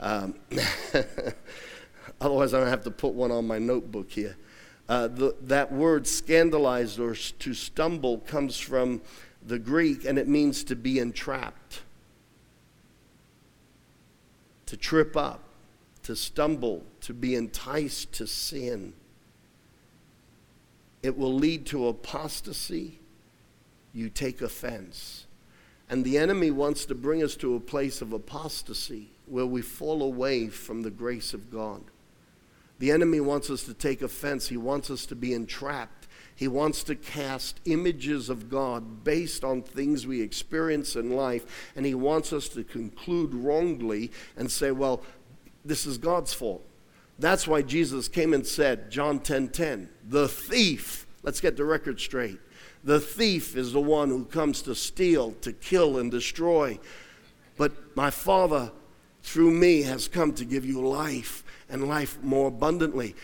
Um, 0.00 0.34
otherwise, 2.20 2.52
I 2.52 2.60
don't 2.60 2.68
have 2.68 2.84
to 2.84 2.90
put 2.90 3.14
one 3.14 3.30
on 3.30 3.46
my 3.46 3.58
notebook 3.58 4.10
here. 4.10 4.36
Uh, 4.88 5.08
the, 5.08 5.34
that 5.40 5.72
word 5.72 6.06
scandalized 6.06 7.00
or 7.00 7.14
to 7.14 7.54
stumble 7.54 8.18
comes 8.18 8.58
from 8.58 9.00
the 9.46 9.58
Greek 9.58 10.04
and 10.04 10.18
it 10.18 10.28
means 10.28 10.64
to 10.64 10.76
be 10.76 10.98
entrapped, 10.98 11.82
to 14.66 14.76
trip 14.76 15.16
up, 15.16 15.40
to 16.04 16.16
stumble, 16.16 16.84
to 17.02 17.12
be 17.12 17.34
enticed 17.34 18.12
to 18.12 18.26
sin. 18.26 18.92
It 21.02 21.16
will 21.16 21.34
lead 21.34 21.66
to 21.66 21.88
apostasy. 21.88 22.98
You 23.92 24.08
take 24.08 24.40
offense. 24.40 25.26
And 25.90 26.04
the 26.04 26.18
enemy 26.18 26.50
wants 26.50 26.86
to 26.86 26.94
bring 26.94 27.22
us 27.22 27.36
to 27.36 27.54
a 27.54 27.60
place 27.60 28.00
of 28.00 28.12
apostasy 28.12 29.10
where 29.26 29.46
we 29.46 29.62
fall 29.62 30.02
away 30.02 30.48
from 30.48 30.82
the 30.82 30.90
grace 30.90 31.34
of 31.34 31.50
God. 31.50 31.82
The 32.78 32.90
enemy 32.90 33.20
wants 33.20 33.50
us 33.50 33.62
to 33.64 33.74
take 33.74 34.02
offense. 34.02 34.48
He 34.48 34.56
wants 34.56 34.90
us 34.90 35.06
to 35.06 35.14
be 35.14 35.32
entrapped. 35.32 36.03
He 36.36 36.48
wants 36.48 36.82
to 36.84 36.96
cast 36.96 37.60
images 37.64 38.28
of 38.28 38.50
God 38.50 39.04
based 39.04 39.44
on 39.44 39.62
things 39.62 40.06
we 40.06 40.20
experience 40.20 40.96
in 40.96 41.14
life. 41.14 41.72
And 41.76 41.86
he 41.86 41.94
wants 41.94 42.32
us 42.32 42.48
to 42.50 42.64
conclude 42.64 43.34
wrongly 43.34 44.10
and 44.36 44.50
say, 44.50 44.72
well, 44.72 45.02
this 45.64 45.86
is 45.86 45.96
God's 45.96 46.34
fault. 46.34 46.66
That's 47.18 47.46
why 47.46 47.62
Jesus 47.62 48.08
came 48.08 48.34
and 48.34 48.46
said, 48.46 48.90
John 48.90 49.20
10 49.20 49.48
10, 49.50 49.88
the 50.08 50.26
thief, 50.26 51.06
let's 51.22 51.40
get 51.40 51.56
the 51.56 51.64
record 51.64 52.00
straight. 52.00 52.40
The 52.82 53.00
thief 53.00 53.56
is 53.56 53.72
the 53.72 53.80
one 53.80 54.10
who 54.10 54.24
comes 54.24 54.60
to 54.62 54.74
steal, 54.74 55.32
to 55.40 55.52
kill, 55.52 55.98
and 55.98 56.10
destroy. 56.10 56.78
But 57.56 57.96
my 57.96 58.10
Father, 58.10 58.72
through 59.22 59.52
me, 59.52 59.82
has 59.82 60.08
come 60.08 60.34
to 60.34 60.44
give 60.44 60.66
you 60.66 60.86
life 60.86 61.44
and 61.70 61.88
life 61.88 62.22
more 62.22 62.48
abundantly. 62.48 63.14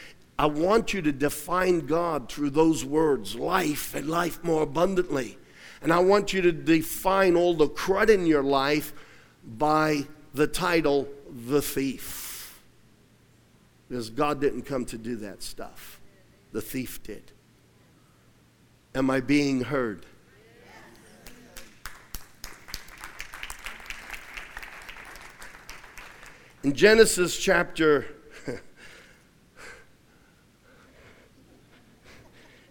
I 0.40 0.46
want 0.46 0.94
you 0.94 1.02
to 1.02 1.12
define 1.12 1.80
God 1.80 2.32
through 2.32 2.48
those 2.48 2.82
words 2.82 3.34
life 3.34 3.94
and 3.94 4.08
life 4.08 4.42
more 4.42 4.62
abundantly. 4.62 5.36
And 5.82 5.92
I 5.92 5.98
want 5.98 6.32
you 6.32 6.40
to 6.40 6.50
define 6.50 7.36
all 7.36 7.52
the 7.52 7.68
crud 7.68 8.08
in 8.08 8.24
your 8.24 8.42
life 8.42 8.94
by 9.44 10.06
the 10.32 10.46
title, 10.46 11.06
The 11.46 11.60
Thief. 11.60 12.58
Because 13.86 14.08
God 14.08 14.40
didn't 14.40 14.62
come 14.62 14.86
to 14.86 14.96
do 14.96 15.14
that 15.16 15.42
stuff, 15.42 16.00
the 16.52 16.62
thief 16.62 17.02
did. 17.02 17.32
Am 18.94 19.10
I 19.10 19.20
being 19.20 19.64
heard? 19.64 20.06
In 26.62 26.72
Genesis 26.72 27.38
chapter 27.38 28.06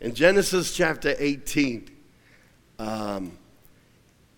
In 0.01 0.13
Genesis 0.13 0.73
chapter 0.73 1.13
18, 1.17 1.89
um, 2.79 3.37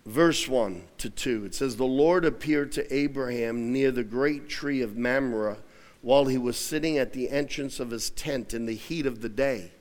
verse 0.07 0.47
1 0.47 0.83
to 0.97 1.09
2, 1.11 1.45
it 1.45 1.53
says, 1.53 1.75
The 1.75 1.85
Lord 1.85 2.25
appeared 2.25 2.71
to 2.73 2.93
Abraham 2.93 3.71
near 3.71 3.91
the 3.91 4.03
great 4.03 4.49
tree 4.49 4.81
of 4.81 4.97
Mamre 4.97 5.57
while 6.01 6.25
he 6.25 6.39
was 6.39 6.57
sitting 6.57 6.97
at 6.97 7.13
the 7.13 7.29
entrance 7.29 7.79
of 7.79 7.91
his 7.91 8.09
tent 8.09 8.55
in 8.55 8.65
the 8.65 8.73
heat 8.73 9.05
of 9.05 9.21
the 9.21 9.29
day. 9.29 9.71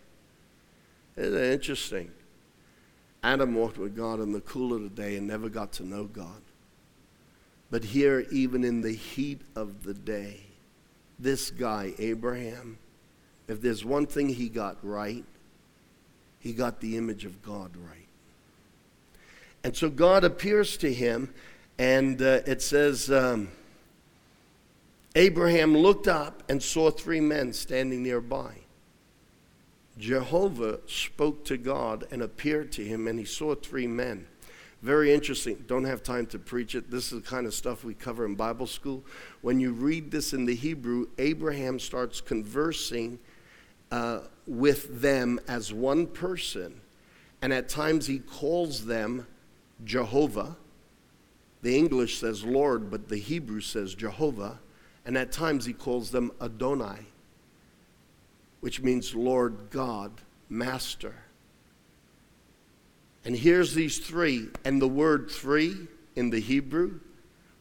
Isn't 1.16 1.34
it 1.34 1.52
interesting? 1.52 2.10
Adam 3.22 3.54
walked 3.54 3.78
with 3.78 3.96
God 3.96 4.20
in 4.20 4.32
the 4.32 4.42
cool 4.42 4.75
of 4.75 4.82
the 4.82 4.90
day 4.90 5.16
and 5.16 5.26
never 5.26 5.49
got 5.49 5.72
to 5.72 5.82
know 5.82 6.04
God. 6.04 6.42
But 7.70 7.84
here, 7.84 8.26
even 8.30 8.64
in 8.64 8.82
the 8.82 8.92
heat 8.92 9.40
of 9.56 9.84
the 9.84 9.94
day, 9.94 10.40
this 11.18 11.50
guy, 11.50 11.94
Abraham, 11.99 12.78
if 13.49 13.62
there's 13.62 13.84
one 13.84 14.06
thing 14.06 14.28
he 14.28 14.50
got 14.50 14.76
right, 14.82 15.25
he 16.40 16.52
got 16.52 16.80
the 16.80 16.97
image 16.97 17.25
of 17.25 17.42
God 17.42 17.70
right. 17.76 18.09
And 19.62 19.76
so 19.76 19.90
God 19.90 20.25
appears 20.25 20.76
to 20.78 20.92
him, 20.92 21.32
and 21.78 22.20
uh, 22.20 22.40
it 22.47 22.62
says, 22.62 23.11
um, 23.11 23.50
Abraham 25.14 25.76
looked 25.76 26.09
up 26.09 26.42
and 26.49 26.62
saw 26.62 26.90
three 26.90 27.20
men 27.20 27.52
standing 27.52 28.02
nearby. 28.02 28.54
Jehovah 29.99 30.78
spoke 30.87 31.44
to 31.44 31.59
God 31.59 32.04
and 32.11 32.23
appeared 32.23 32.73
to 32.73 32.85
him, 32.85 33.06
and 33.06 33.18
he 33.18 33.25
saw 33.26 33.54
three 33.54 33.87
men. 33.87 34.26
Very 34.80 35.12
interesting. 35.12 35.62
Don't 35.66 35.85
have 35.85 36.02
time 36.02 36.25
to 36.28 36.38
preach 36.38 36.75
it. 36.75 36.90
This 36.90 37.12
is 37.12 37.23
the 37.23 37.28
kind 37.28 37.47
of 37.47 37.52
stuff 37.52 37.85
we 37.85 37.92
cover 37.92 38.25
in 38.25 38.35
Bible 38.35 38.66
school. 38.66 39.04
When 39.42 39.61
you 39.61 39.73
read 39.73 40.11
this 40.11 40.32
in 40.32 40.47
the 40.47 40.54
Hebrew, 40.54 41.09
Abraham 41.18 41.78
starts 41.78 42.23
conversing 42.23 43.18
uh, 43.90 44.20
with 44.47 45.00
them 45.00 45.40
as 45.49 45.73
one 45.73 46.06
person, 46.06 46.80
and 47.42 47.52
at 47.52 47.68
times 47.68 48.06
he 48.06 48.18
calls 48.18 48.87
them 48.87 49.26
Jehovah. 49.85 50.56
The 51.62 51.76
English 51.76 52.18
says 52.18 52.44
Lord, 52.44 52.90
but 52.90 53.09
the 53.09 53.18
Hebrew 53.18 53.61
says 53.61 53.94
Jehovah. 53.94 54.61
And 55.04 55.16
at 55.16 55.32
times 55.32 55.64
he 55.64 55.73
calls 55.73 56.11
them 56.11 56.30
Adonai, 56.40 57.06
which 58.61 58.82
means 58.82 59.14
Lord 59.14 59.56
God, 59.70 60.12
Master. 60.49 61.14
And 63.25 63.35
here's 63.35 63.75
these 63.75 63.99
three. 63.99 64.49
And 64.64 64.80
the 64.80 64.88
word 64.88 65.30
three 65.30 65.88
in 66.16 66.30
the 66.30 66.40
Hebrew, 66.40 67.00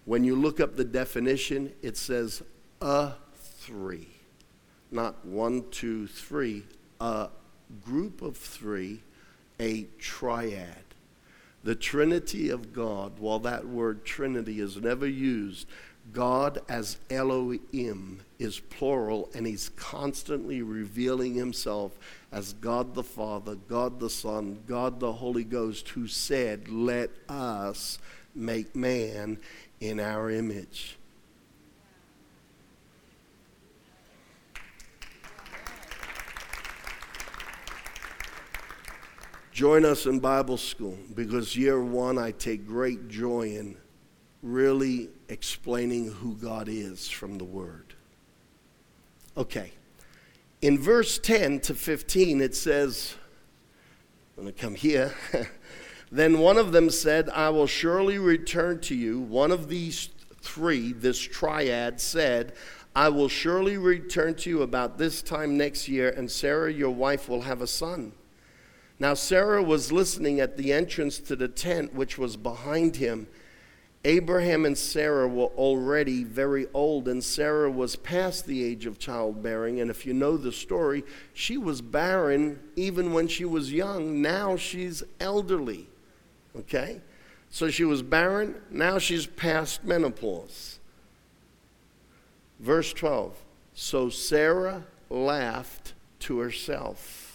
when 0.05 0.23
you 0.23 0.35
look 0.35 0.59
up 0.59 0.75
the 0.75 0.85
definition, 0.85 1.73
it 1.81 1.95
says 1.97 2.43
a 2.81 3.13
three. 3.35 4.09
Not 4.91 5.25
one, 5.25 5.65
two, 5.71 6.07
three, 6.07 6.63
a 6.99 7.29
group 7.83 8.21
of 8.21 8.37
three, 8.37 9.01
a 9.59 9.85
triad. 9.99 10.83
The 11.63 11.75
Trinity 11.75 12.49
of 12.49 12.73
God, 12.73 13.19
while 13.19 13.39
that 13.39 13.67
word 13.67 14.05
Trinity 14.05 14.59
is 14.59 14.77
never 14.77 15.05
used, 15.05 15.67
God 16.13 16.61
as 16.67 16.97
Elohim 17.09 18.21
is 18.39 18.59
plural, 18.59 19.29
and 19.35 19.45
He's 19.45 19.69
constantly 19.75 20.61
revealing 20.61 21.35
Himself 21.35 21.97
as 22.31 22.53
God 22.53 22.95
the 22.95 23.03
Father, 23.03 23.55
God 23.55 23.99
the 23.99 24.09
Son, 24.09 24.59
God 24.67 24.99
the 24.99 25.13
Holy 25.13 25.43
Ghost, 25.43 25.89
who 25.89 26.07
said, 26.07 26.69
Let 26.69 27.11
us 27.27 27.99
make 28.33 28.75
man 28.75 29.37
in 29.79 29.99
our 29.99 30.29
image. 30.29 30.98
Join 39.59 39.83
us 39.83 40.05
in 40.05 40.21
Bible 40.21 40.55
school 40.55 40.97
because 41.13 41.53
year 41.53 41.83
one 41.83 42.17
I 42.17 42.31
take 42.31 42.65
great 42.65 43.09
joy 43.09 43.57
in 43.57 43.75
really 44.41 45.09
explaining 45.27 46.13
who 46.13 46.37
God 46.37 46.69
is 46.69 47.09
from 47.09 47.37
the 47.37 47.43
Word. 47.43 47.93
Okay. 49.35 49.73
In 50.61 50.79
verse 50.79 51.19
10 51.19 51.59
to 51.59 51.73
15, 51.73 52.39
it 52.39 52.55
says, 52.55 53.15
I'm 54.37 54.43
going 54.43 54.55
to 54.55 54.61
come 54.61 54.75
here. 54.75 55.13
then 56.09 56.39
one 56.39 56.55
of 56.55 56.71
them 56.71 56.89
said, 56.89 57.29
I 57.29 57.49
will 57.49 57.67
surely 57.67 58.17
return 58.17 58.79
to 58.83 58.95
you. 58.95 59.19
One 59.19 59.51
of 59.51 59.67
these 59.67 60.07
three, 60.41 60.93
this 60.93 61.19
triad, 61.19 61.99
said, 61.99 62.53
I 62.95 63.09
will 63.09 63.27
surely 63.27 63.77
return 63.77 64.35
to 64.35 64.49
you 64.49 64.61
about 64.61 64.97
this 64.97 65.21
time 65.21 65.57
next 65.57 65.89
year, 65.89 66.11
and 66.11 66.31
Sarah, 66.31 66.71
your 66.71 66.91
wife, 66.91 67.27
will 67.27 67.41
have 67.41 67.61
a 67.61 67.67
son. 67.67 68.13
Now, 68.99 69.13
Sarah 69.13 69.63
was 69.63 69.93
listening 69.93 70.41
at 70.41 70.57
the 70.57 70.73
entrance 70.73 71.19
to 71.19 71.35
the 71.35 71.47
tent 71.47 71.93
which 71.93 72.17
was 72.17 72.35
behind 72.35 72.97
him. 72.97 73.27
Abraham 74.03 74.65
and 74.65 74.77
Sarah 74.77 75.27
were 75.27 75.47
already 75.47 76.23
very 76.23 76.67
old, 76.73 77.07
and 77.07 77.23
Sarah 77.23 77.71
was 77.71 77.95
past 77.95 78.45
the 78.45 78.63
age 78.63 78.85
of 78.85 78.99
childbearing. 78.99 79.79
And 79.79 79.89
if 79.89 80.05
you 80.05 80.13
know 80.13 80.35
the 80.35 80.51
story, 80.51 81.03
she 81.33 81.57
was 81.57 81.81
barren 81.81 82.59
even 82.75 83.13
when 83.13 83.27
she 83.27 83.45
was 83.45 83.71
young. 83.71 84.21
Now 84.21 84.57
she's 84.57 85.03
elderly. 85.19 85.87
Okay? 86.55 87.01
So 87.49 87.69
she 87.69 87.83
was 87.83 88.03
barren, 88.03 88.55
now 88.69 88.99
she's 88.99 89.25
past 89.25 89.83
menopause. 89.83 90.79
Verse 92.59 92.91
12 92.93 93.35
So 93.73 94.09
Sarah 94.09 94.83
laughed 95.09 95.93
to 96.19 96.39
herself 96.39 97.28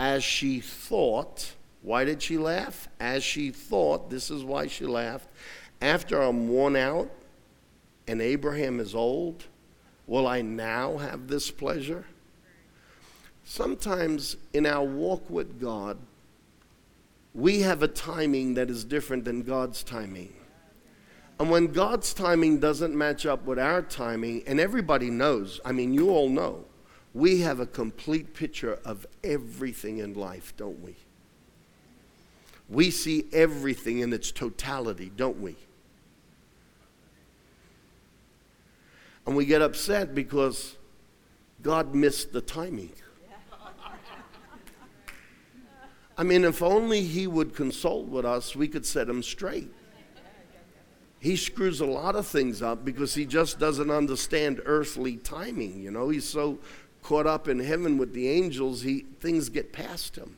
as 0.00 0.24
she 0.24 0.58
thought 0.58 1.54
why 1.82 2.04
did 2.04 2.22
she 2.22 2.36
laugh? 2.36 2.88
As 2.98 3.24
she 3.24 3.50
thought, 3.50 4.10
this 4.10 4.30
is 4.30 4.44
why 4.44 4.66
she 4.66 4.86
laughed. 4.86 5.28
After 5.80 6.20
I'm 6.20 6.48
worn 6.48 6.76
out 6.76 7.10
and 8.06 8.20
Abraham 8.20 8.80
is 8.80 8.94
old, 8.94 9.44
will 10.06 10.26
I 10.26 10.42
now 10.42 10.98
have 10.98 11.28
this 11.28 11.50
pleasure? 11.50 12.04
Sometimes 13.44 14.36
in 14.52 14.66
our 14.66 14.84
walk 14.84 15.28
with 15.30 15.58
God, 15.60 15.96
we 17.34 17.60
have 17.60 17.82
a 17.82 17.88
timing 17.88 18.54
that 18.54 18.68
is 18.68 18.84
different 18.84 19.24
than 19.24 19.42
God's 19.42 19.82
timing. 19.82 20.34
And 21.38 21.48
when 21.48 21.68
God's 21.68 22.12
timing 22.12 22.58
doesn't 22.58 22.94
match 22.94 23.24
up 23.24 23.46
with 23.46 23.58
our 23.58 23.80
timing, 23.80 24.42
and 24.46 24.60
everybody 24.60 25.08
knows, 25.08 25.58
I 25.64 25.72
mean, 25.72 25.94
you 25.94 26.10
all 26.10 26.28
know, 26.28 26.66
we 27.12 27.40
have 27.40 27.60
a 27.60 27.66
complete 27.66 28.34
picture 28.34 28.78
of 28.84 29.06
everything 29.24 29.98
in 29.98 30.14
life, 30.14 30.54
don't 30.56 30.80
we? 30.82 30.96
We 32.68 32.90
see 32.92 33.24
everything 33.32 33.98
in 33.98 34.12
its 34.12 34.30
totality, 34.30 35.10
don't 35.16 35.40
we? 35.40 35.56
And 39.26 39.36
we 39.36 39.44
get 39.44 39.60
upset 39.60 40.14
because 40.14 40.76
God 41.62 41.94
missed 41.94 42.32
the 42.32 42.40
timing. 42.40 42.92
I 46.16 46.22
mean, 46.22 46.44
if 46.44 46.62
only 46.62 47.02
He 47.02 47.26
would 47.26 47.54
consult 47.54 48.06
with 48.06 48.24
us, 48.24 48.54
we 48.54 48.68
could 48.68 48.86
set 48.86 49.08
Him 49.08 49.22
straight. 49.22 49.72
He 51.18 51.36
screws 51.36 51.80
a 51.80 51.86
lot 51.86 52.16
of 52.16 52.26
things 52.26 52.62
up 52.62 52.84
because 52.84 53.14
He 53.14 53.26
just 53.26 53.58
doesn't 53.58 53.90
understand 53.90 54.62
earthly 54.64 55.16
timing. 55.16 55.82
You 55.82 55.90
know, 55.90 56.08
He's 56.08 56.26
so 56.26 56.58
caught 57.02 57.26
up 57.26 57.48
in 57.48 57.60
heaven 57.60 57.98
with 57.98 58.12
the 58.12 58.28
angels, 58.28 58.82
he, 58.82 59.06
things 59.20 59.48
get 59.48 59.72
past 59.72 60.16
Him. 60.16 60.36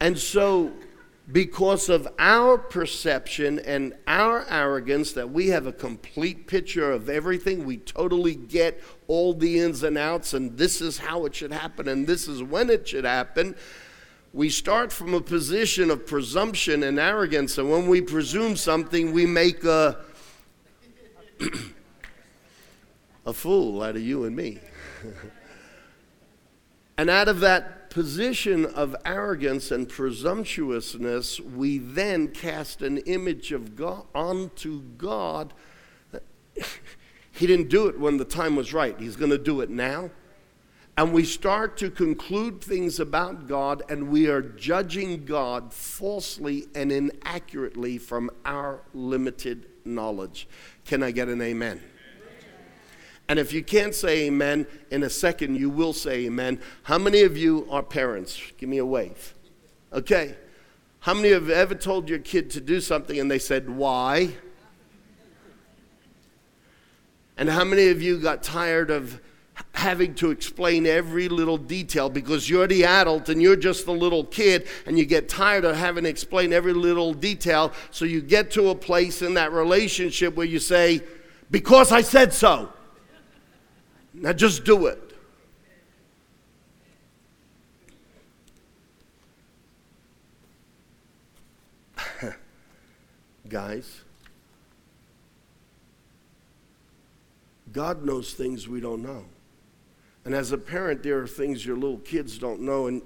And 0.00 0.18
so, 0.18 0.72
because 1.30 1.88
of 1.88 2.08
our 2.18 2.58
perception 2.58 3.60
and 3.60 3.94
our 4.08 4.44
arrogance 4.48 5.12
that 5.12 5.30
we 5.30 5.48
have 5.48 5.66
a 5.66 5.72
complete 5.72 6.46
picture 6.48 6.90
of 6.90 7.08
everything, 7.08 7.64
we 7.64 7.76
totally 7.76 8.34
get 8.34 8.82
all 9.06 9.32
the 9.32 9.60
ins 9.60 9.82
and 9.84 9.96
outs, 9.96 10.34
and 10.34 10.58
this 10.58 10.80
is 10.80 10.98
how 10.98 11.24
it 11.24 11.34
should 11.34 11.52
happen, 11.52 11.86
and 11.88 12.06
this 12.06 12.26
is 12.26 12.42
when 12.42 12.68
it 12.68 12.88
should 12.88 13.04
happen. 13.04 13.54
We 14.34 14.48
start 14.48 14.92
from 14.92 15.14
a 15.14 15.20
position 15.20 15.90
of 15.90 16.06
presumption 16.06 16.82
and 16.82 16.98
arrogance, 16.98 17.56
and 17.58 17.70
when 17.70 17.86
we 17.86 18.00
presume 18.00 18.56
something, 18.56 19.12
we 19.12 19.24
make 19.26 19.62
a, 19.62 19.98
a 23.24 23.32
fool 23.32 23.82
out 23.82 23.96
of 23.96 24.02
you 24.02 24.24
and 24.24 24.34
me. 24.34 24.58
and 26.98 27.08
out 27.08 27.28
of 27.28 27.40
that 27.40 27.90
position 27.90 28.64
of 28.64 28.96
arrogance 29.04 29.70
and 29.70 29.88
presumptuousness, 29.88 31.38
we 31.40 31.78
then 31.78 32.28
cast 32.28 32.82
an 32.82 32.98
image 32.98 33.52
of 33.52 33.76
God 33.76 34.04
onto 34.14 34.82
God. 34.96 35.52
He 37.32 37.46
didn't 37.46 37.68
do 37.68 37.86
it 37.88 37.98
when 37.98 38.16
the 38.16 38.24
time 38.24 38.56
was 38.56 38.72
right. 38.72 38.98
He's 38.98 39.16
going 39.16 39.30
to 39.30 39.38
do 39.38 39.60
it 39.60 39.70
now. 39.70 40.10
And 40.96 41.14
we 41.14 41.24
start 41.24 41.78
to 41.78 41.90
conclude 41.90 42.62
things 42.62 43.00
about 43.00 43.48
God, 43.48 43.82
and 43.88 44.08
we 44.08 44.28
are 44.28 44.42
judging 44.42 45.24
God 45.24 45.72
falsely 45.72 46.66
and 46.74 46.92
inaccurately 46.92 47.96
from 47.96 48.30
our 48.44 48.82
limited 48.92 49.66
knowledge. 49.86 50.46
Can 50.84 51.02
I 51.02 51.10
get 51.10 51.28
an 51.28 51.40
amen? 51.40 51.80
And 53.32 53.40
if 53.40 53.50
you 53.50 53.62
can't 53.62 53.94
say 53.94 54.26
amen, 54.26 54.66
in 54.90 55.04
a 55.04 55.08
second 55.08 55.56
you 55.56 55.70
will 55.70 55.94
say 55.94 56.26
amen. 56.26 56.60
How 56.82 56.98
many 56.98 57.22
of 57.22 57.34
you 57.34 57.66
are 57.70 57.82
parents? 57.82 58.38
Give 58.58 58.68
me 58.68 58.76
a 58.76 58.84
wave. 58.84 59.32
Okay. 59.90 60.34
How 61.00 61.14
many 61.14 61.30
have 61.30 61.48
ever 61.48 61.74
told 61.74 62.10
your 62.10 62.18
kid 62.18 62.50
to 62.50 62.60
do 62.60 62.78
something 62.78 63.18
and 63.18 63.30
they 63.30 63.38
said, 63.38 63.70
why? 63.70 64.34
And 67.38 67.48
how 67.48 67.64
many 67.64 67.88
of 67.88 68.02
you 68.02 68.18
got 68.18 68.42
tired 68.42 68.90
of 68.90 69.18
having 69.72 70.14
to 70.16 70.30
explain 70.30 70.84
every 70.84 71.30
little 71.30 71.56
detail 71.56 72.10
because 72.10 72.50
you're 72.50 72.66
the 72.66 72.84
adult 72.84 73.30
and 73.30 73.40
you're 73.40 73.56
just 73.56 73.86
the 73.86 73.92
little 73.92 74.24
kid 74.24 74.68
and 74.84 74.98
you 74.98 75.06
get 75.06 75.30
tired 75.30 75.64
of 75.64 75.74
having 75.74 76.04
to 76.04 76.10
explain 76.10 76.52
every 76.52 76.74
little 76.74 77.14
detail 77.14 77.72
so 77.92 78.04
you 78.04 78.20
get 78.20 78.50
to 78.50 78.68
a 78.68 78.74
place 78.74 79.22
in 79.22 79.32
that 79.32 79.52
relationship 79.52 80.36
where 80.36 80.46
you 80.46 80.58
say 80.58 81.00
because 81.50 81.92
i 81.92 82.00
said 82.02 82.32
so 82.32 82.70
Now 84.14 84.32
just 84.32 84.64
do 84.64 84.86
it. 84.86 84.98
Guys, 93.48 94.02
God 97.72 98.04
knows 98.04 98.34
things 98.34 98.68
we 98.68 98.80
don't 98.80 99.02
know. 99.02 99.24
And 100.24 100.34
as 100.34 100.52
a 100.52 100.58
parent, 100.58 101.02
there 101.02 101.18
are 101.18 101.26
things 101.26 101.66
your 101.66 101.76
little 101.76 101.98
kids 101.98 102.38
don't 102.38 102.60
know, 102.60 102.86
and 102.86 103.02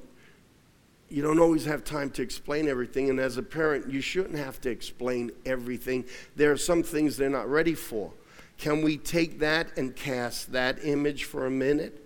you 1.09 1.23
don't 1.23 1.39
always 1.39 1.65
have 1.65 1.85
time 1.85 2.11
to 2.11 2.23
explain 2.23 2.69
everything. 2.69 3.09
And 3.09 3.19
as 3.21 3.37
a 3.37 3.43
parent, 3.43 3.91
you 3.91 4.01
shouldn't 4.01 4.39
have 4.39 4.61
to 4.63 4.71
explain 4.71 5.31
everything. 5.47 6.05
There 6.35 6.51
are 6.51 6.57
some 6.57 6.83
things 6.83 7.17
they're 7.17 7.31
not 7.31 7.49
ready 7.49 7.75
for. 7.75 8.13
Can 8.59 8.83
we 8.83 8.97
take 8.97 9.39
that 9.41 9.77
and 9.77 9.95
cast 9.95 10.53
that 10.53 10.85
image 10.85 11.25
for 11.25 11.47
a 11.47 11.51
minute 11.51 12.03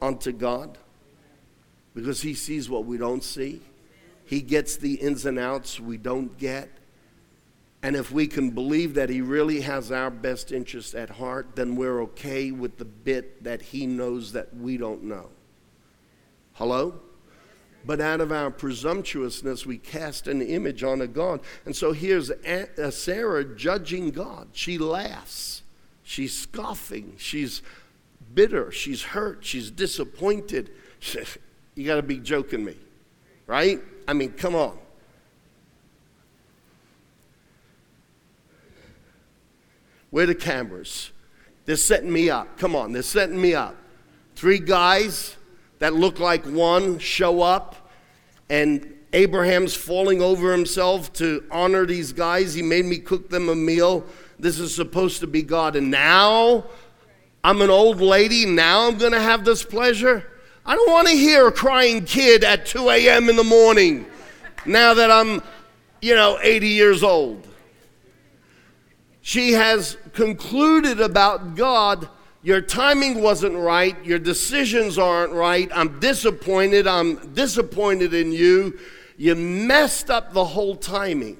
onto 0.00 0.32
God? 0.32 0.78
Because 1.94 2.22
He 2.22 2.34
sees 2.34 2.70
what 2.70 2.84
we 2.84 2.96
don't 2.96 3.24
see, 3.24 3.62
He 4.24 4.40
gets 4.40 4.76
the 4.76 4.94
ins 4.94 5.26
and 5.26 5.38
outs 5.38 5.80
we 5.80 5.96
don't 5.96 6.36
get. 6.38 6.70
And 7.80 7.94
if 7.94 8.10
we 8.10 8.26
can 8.26 8.50
believe 8.50 8.94
that 8.94 9.08
He 9.08 9.20
really 9.20 9.60
has 9.60 9.92
our 9.92 10.10
best 10.10 10.52
interest 10.52 10.94
at 10.94 11.10
heart, 11.10 11.54
then 11.54 11.76
we're 11.76 12.02
okay 12.02 12.50
with 12.50 12.76
the 12.78 12.84
bit 12.84 13.44
that 13.44 13.62
He 13.62 13.86
knows 13.86 14.32
that 14.32 14.54
we 14.56 14.76
don't 14.76 15.04
know. 15.04 15.30
Hello? 16.54 17.00
But 17.88 18.02
out 18.02 18.20
of 18.20 18.30
our 18.30 18.50
presumptuousness, 18.50 19.64
we 19.64 19.78
cast 19.78 20.28
an 20.28 20.42
image 20.42 20.84
on 20.84 21.00
a 21.00 21.06
God. 21.06 21.40
And 21.64 21.74
so 21.74 21.92
here's 21.92 22.30
uh, 22.30 22.90
Sarah 22.90 23.44
judging 23.44 24.10
God. 24.10 24.48
She 24.52 24.76
laughs, 24.76 25.62
she's 26.02 26.36
scoffing, 26.36 27.14
she's 27.16 27.62
bitter, 28.34 28.70
she's 28.70 29.02
hurt, 29.02 29.38
she's 29.42 29.70
disappointed. 29.70 30.70
You 31.74 31.86
got 31.86 31.94
to 31.94 32.02
be 32.02 32.18
joking 32.18 32.64
me, 32.64 32.74
right? 33.46 33.80
I 34.08 34.12
mean, 34.12 34.32
come 34.32 34.56
on. 34.56 34.76
Where 40.10 40.26
the 40.26 40.34
cameras? 40.34 41.12
They're 41.64 41.76
setting 41.76 42.12
me 42.12 42.28
up. 42.30 42.58
Come 42.58 42.74
on, 42.74 42.90
they're 42.90 43.02
setting 43.02 43.40
me 43.40 43.54
up. 43.54 43.76
Three 44.34 44.58
guys 44.58 45.36
that 45.78 45.94
look 45.94 46.18
like 46.18 46.44
one 46.46 46.98
show 46.98 47.42
up, 47.42 47.76
and 48.50 48.94
Abraham's 49.12 49.74
falling 49.74 50.20
over 50.20 50.52
himself 50.52 51.12
to 51.14 51.44
honor 51.50 51.86
these 51.86 52.12
guys. 52.12 52.54
He 52.54 52.62
made 52.62 52.84
me 52.84 52.98
cook 52.98 53.30
them 53.30 53.48
a 53.48 53.54
meal. 53.54 54.04
This 54.38 54.58
is 54.58 54.74
supposed 54.74 55.20
to 55.20 55.26
be 55.26 55.42
God. 55.42 55.76
And 55.76 55.90
now 55.90 56.64
I'm 57.42 57.62
an 57.62 57.70
old 57.70 58.00
lady. 58.00 58.44
Now 58.44 58.86
I'm 58.86 58.98
going 58.98 59.12
to 59.12 59.20
have 59.20 59.44
this 59.44 59.64
pleasure. 59.64 60.30
I 60.66 60.74
don't 60.74 60.90
want 60.90 61.08
to 61.08 61.14
hear 61.14 61.46
a 61.46 61.52
crying 61.52 62.04
kid 62.04 62.44
at 62.44 62.66
2 62.66 62.90
a.m. 62.90 63.30
in 63.30 63.36
the 63.36 63.44
morning 63.44 64.04
now 64.66 64.92
that 64.94 65.10
I'm, 65.10 65.42
you 66.02 66.14
know, 66.14 66.38
80 66.42 66.68
years 66.68 67.02
old. 67.02 67.46
She 69.22 69.52
has 69.52 69.96
concluded 70.12 71.00
about 71.00 71.54
God 71.54 72.08
your 72.48 72.62
timing 72.62 73.20
wasn't 73.20 73.54
right, 73.54 74.02
your 74.02 74.18
decisions 74.18 74.96
aren't 74.96 75.34
right, 75.34 75.70
I'm 75.74 76.00
disappointed, 76.00 76.86
I'm 76.86 77.34
disappointed 77.34 78.14
in 78.14 78.32
you. 78.32 78.78
You 79.18 79.34
messed 79.34 80.08
up 80.08 80.32
the 80.32 80.46
whole 80.46 80.74
timing. 80.74 81.36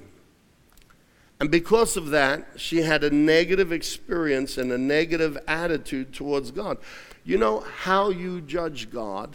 And 1.40 1.50
because 1.50 1.96
of 1.96 2.10
that, 2.10 2.46
she 2.56 2.82
had 2.82 3.04
a 3.04 3.10
negative 3.10 3.72
experience 3.72 4.58
and 4.58 4.70
a 4.70 4.76
negative 4.76 5.38
attitude 5.48 6.12
towards 6.12 6.50
God. 6.50 6.76
You 7.24 7.38
know, 7.38 7.60
how 7.60 8.10
you 8.10 8.42
judge 8.42 8.90
God 8.90 9.34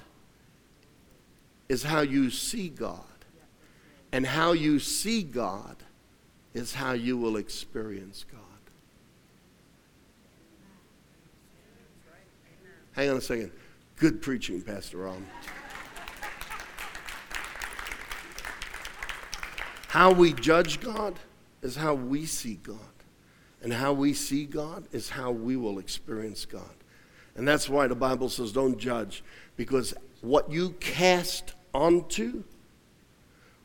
is 1.70 1.82
how 1.82 2.02
you 2.02 2.30
see 2.30 2.70
God. 2.70 3.00
And 4.12 4.28
how 4.28 4.52
you 4.52 4.78
see 4.78 5.24
God 5.24 5.78
is 6.54 6.76
how 6.76 6.92
you 6.92 7.18
will 7.18 7.36
experience 7.36 8.26
God. 8.32 8.43
Hang 12.94 13.10
on 13.10 13.18
a 13.18 13.22
second. 13.22 13.52
Good 13.98 14.22
preaching, 14.22 14.62
Pastor 14.62 14.98
Ron. 14.98 15.26
how 19.94 20.12
we 20.12 20.34
judge 20.34 20.80
God 20.82 21.20
is 21.62 21.76
how 21.76 21.94
we 21.94 22.26
see 22.26 22.56
God. 22.56 22.80
And 23.62 23.72
how 23.72 23.94
we 23.94 24.16
see 24.16 24.46
God 24.46 24.86
is 24.92 25.12
how 25.12 25.30
we 25.30 25.56
will 25.56 25.78
experience 25.78 26.46
God. 26.46 26.74
And 27.36 27.48
that's 27.48 27.70
why 27.70 27.86
the 27.86 27.94
Bible 27.94 28.30
says 28.30 28.52
don't 28.52 28.80
judge, 28.80 29.24
because 29.56 29.94
what 30.22 30.52
you 30.52 30.72
cast 30.80 31.54
onto 31.76 32.44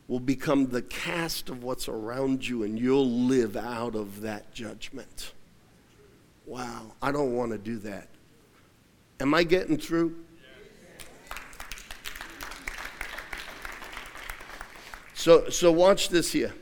will 0.07 0.19
become 0.19 0.67
the 0.67 0.83
cast 0.83 1.49
of 1.49 1.63
what's 1.63 1.87
around 1.87 2.47
you, 2.47 2.61
and 2.61 2.77
you'll 2.77 3.09
live 3.09 3.57
out 3.57 3.95
of 3.95 4.21
that 4.21 4.53
judgment. 4.53 5.33
Wow, 6.45 6.93
I 7.01 7.11
don't 7.11 7.33
want 7.35 7.53
to 7.53 7.57
do 7.57 7.79
that. 7.79 8.07
Am 9.19 9.33
I 9.33 9.43
getting 9.43 9.77
through? 9.77 10.15
So, 15.13 15.49
so 15.49 15.71
watch 15.71 16.07
this 16.09 16.31
here. 16.31 16.53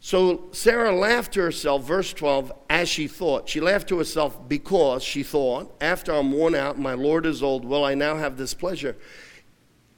So 0.00 0.48
Sarah 0.52 0.96
laughed 0.96 1.34
to 1.34 1.40
herself, 1.42 1.84
verse 1.84 2.12
12, 2.14 2.50
as 2.70 2.88
she 2.88 3.06
thought. 3.06 3.48
She 3.48 3.60
laughed 3.60 3.88
to 3.90 3.98
herself 3.98 4.48
because 4.48 5.02
she 5.02 5.22
thought, 5.22 5.76
after 5.80 6.12
I'm 6.12 6.32
worn 6.32 6.54
out, 6.54 6.78
my 6.78 6.94
Lord 6.94 7.26
is 7.26 7.42
old, 7.42 7.64
will 7.64 7.84
I 7.84 7.94
now 7.94 8.16
have 8.16 8.38
this 8.38 8.54
pleasure? 8.54 8.96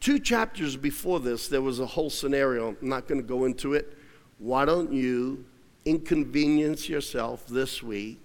Two 0.01 0.19
chapters 0.19 0.77
before 0.77 1.21
this, 1.21 1.49
there 1.49 1.63
was 1.63 1.79
a 1.79 1.87
whole 1.87 2.11
scenario. 2.11 2.71
I'm 2.71 2.89
not 2.89 3.07
going 3.07 3.21
to 3.21 3.27
go 3.27 3.45
into 3.45 3.75
it. 3.75 3.97
Why 4.39 4.65
don't 4.65 4.93
you 4.93 5.47
inconvenience 5.85 6.89
yourself 6.89 7.47
this 7.47 7.83
week 7.83 8.24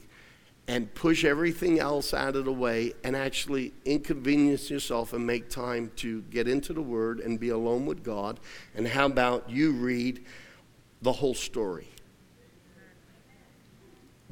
and 0.70 0.94
push 0.94 1.26
everything 1.26 1.80
else 1.80 2.14
out 2.14 2.36
of 2.36 2.46
the 2.46 2.54
way 2.54 2.94
and 3.04 3.16
actually 3.16 3.74
inconvenience 3.86 4.70
yourself 4.70 5.14
and 5.14 5.26
make 5.26 5.50
time 5.50 5.92
to 5.96 6.22
get 6.30 6.48
into 6.48 6.74
the 6.74 6.82
Word 6.82 7.20
and 7.22 7.40
be 7.40 7.50
alone 7.50 7.88
with 7.88 8.04
God. 8.04 8.40
And 8.76 8.88
how 8.88 9.08
about 9.08 9.50
you 9.50 9.72
read 9.72 10.24
the 11.02 11.12
whole 11.12 11.34
story? 11.34 11.88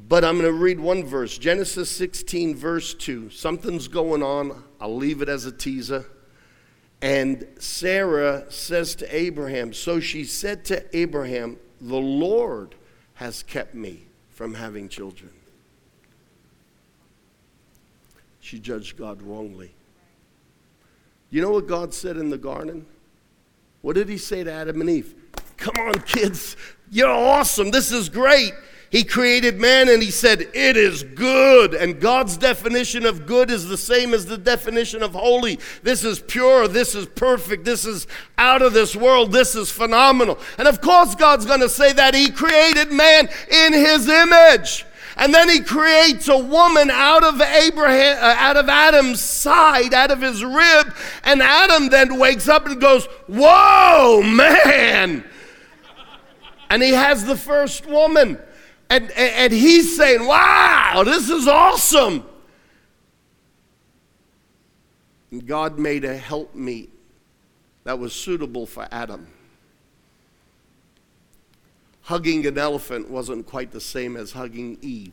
But 0.08 0.24
I'm 0.24 0.38
going 0.38 0.46
to 0.46 0.54
read 0.54 0.80
one 0.80 1.04
verse 1.04 1.40
Genesis 1.40 1.90
16, 1.90 2.56
verse 2.56 2.94
2. 2.94 3.32
Something's 3.32 3.88
going 3.88 4.22
on. 4.22 4.64
I'll 4.80 4.96
leave 4.96 5.24
it 5.24 5.30
as 5.30 5.46
a 5.46 5.52
teaser. 5.52 6.06
And 7.02 7.48
Sarah 7.58 8.46
says 8.52 8.94
to 8.98 9.16
Abraham, 9.16 9.74
So 9.74 10.00
she 10.00 10.24
said 10.24 10.66
to 10.66 10.86
Abraham, 10.96 11.58
The 11.82 11.96
Lord 11.96 12.76
has 13.16 13.42
kept 13.42 13.74
me 13.74 14.06
from 14.30 14.54
having 14.54 14.88
children 14.88 15.32
she 18.48 18.60
judged 18.60 18.96
God 18.96 19.22
wrongly. 19.22 19.74
You 21.32 21.42
know 21.42 21.52
what 21.52 21.68
God 21.68 21.94
said 21.94 22.16
in 22.16 22.30
the 22.30 22.38
garden? 22.38 22.86
What 23.82 23.96
did 23.96 24.08
he 24.08 24.18
say 24.18 24.42
to 24.42 24.50
Adam 24.50 24.80
and 24.80 24.90
Eve? 24.90 25.14
Come 25.58 25.76
on, 25.86 26.00
kids, 26.04 26.56
you're 26.90 27.10
awesome. 27.10 27.72
This 27.72 27.92
is 27.92 28.08
great. 28.08 28.54
He 28.90 29.04
created 29.04 29.60
man 29.60 29.90
and 29.90 30.02
he 30.02 30.12
said, 30.12 30.40
It 30.54 30.78
is 30.78 31.04
good. 31.04 31.74
And 31.74 32.00
God's 32.00 32.38
definition 32.38 33.06
of 33.06 33.26
good 33.26 33.52
is 33.52 33.68
the 33.68 33.76
same 33.76 34.14
as 34.14 34.26
the 34.26 34.38
definition 34.38 35.04
of 35.04 35.12
holy. 35.12 35.60
This 35.84 36.06
is 36.06 36.22
pure. 36.22 36.70
This 36.70 36.96
is 36.96 37.06
perfect. 37.06 37.66
This 37.66 37.84
is 37.84 38.08
out 38.38 38.62
of 38.62 38.72
this 38.72 38.96
world. 38.96 39.34
This 39.34 39.56
is 39.56 39.70
phenomenal. 39.70 40.40
And 40.58 40.70
of 40.70 40.80
course, 40.80 41.16
God's 41.16 41.46
going 41.46 41.60
to 41.60 41.68
say 41.68 41.92
that 41.92 42.16
He 42.16 42.32
created 42.32 42.94
man 42.94 43.28
in 43.52 43.74
His 43.74 44.08
image. 44.08 44.86
And 45.18 45.34
then 45.34 45.50
he 45.50 45.62
creates 45.62 46.28
a 46.28 46.38
woman 46.38 46.92
out 46.92 47.24
of 47.24 47.42
Abraham, 47.42 48.18
uh, 48.22 48.36
out 48.38 48.56
of 48.56 48.70
Adam's 48.70 49.20
side, 49.20 49.94
out 49.94 50.12
of 50.12 50.22
his 50.22 50.44
rib. 50.44 50.94
And 51.24 51.42
Adam 51.42 51.90
then 51.90 52.20
wakes 52.20 52.48
up 52.48 52.68
and 52.68 52.80
goes, 52.80 53.06
Whoa, 53.28 54.22
man. 54.24 55.24
And 56.70 56.84
he 56.84 56.92
has 56.92 57.26
the 57.26 57.36
first 57.36 57.88
woman. 57.88 58.40
And, 58.90 59.10
and 59.12 59.52
he's 59.52 59.98
saying, 59.98 60.26
Wow, 60.26 61.02
this 61.04 61.30
is 61.30 61.48
awesome. 61.48 62.24
And 65.32 65.46
God 65.48 65.80
made 65.80 66.06
a 66.06 66.16
helpmeet 66.16 66.92
that 67.86 67.98
was 67.98 68.14
suitable 68.14 68.68
for 68.68 68.88
Adam 68.92 69.28
hugging 72.08 72.46
an 72.46 72.58
elephant 72.58 73.10
wasn't 73.10 73.46
quite 73.46 73.70
the 73.72 73.82
same 73.82 74.16
as 74.16 74.32
hugging 74.32 74.78
Eve. 74.82 75.12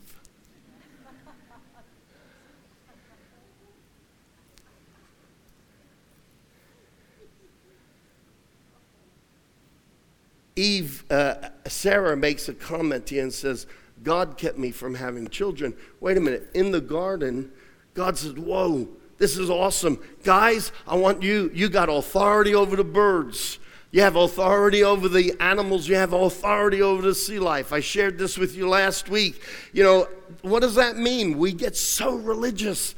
Eve, 10.55 11.05
uh, 11.11 11.35
Sarah 11.67 12.17
makes 12.17 12.49
a 12.49 12.55
comment 12.55 13.09
here 13.09 13.25
and 13.25 13.33
says, 13.33 13.67
God 14.05 14.39
kept 14.39 14.57
me 14.57 14.71
from 14.71 14.95
having 14.95 15.27
children. 15.27 15.75
Wait 15.99 16.17
a 16.17 16.21
minute. 16.21 16.49
In 16.55 16.71
the 16.71 16.81
garden, 16.81 17.51
God 17.95 18.17
said, 18.17 18.39
Whoa, 18.39 18.87
this 19.19 19.37
is 19.37 19.51
awesome. 19.51 19.99
Guys, 20.23 20.71
I 20.87 20.95
want 20.95 21.25
you, 21.25 21.51
you 21.53 21.69
got 21.69 21.89
authority 21.89 22.55
over 22.55 22.77
the 22.77 22.85
birds. 22.85 23.59
You 23.95 24.01
have 24.01 24.17
authority 24.17 24.83
over 24.83 25.09
the 25.09 25.37
animals. 25.39 25.87
You 25.87 25.95
have 25.95 26.13
authority 26.13 26.83
over 26.83 27.01
the 27.01 27.15
sea 27.15 27.39
life. 27.39 27.73
I 27.73 27.79
shared 27.79 28.19
this 28.19 28.37
with 28.37 28.57
you 28.57 28.69
last 28.69 29.09
week. 29.09 29.41
You 29.73 29.85
know, 29.85 30.09
what 30.43 30.63
does 30.63 30.75
that 30.75 30.97
mean? 30.97 31.39
We 31.39 31.53
get 31.53 31.77
so 31.77 32.17
religious. 32.17 32.97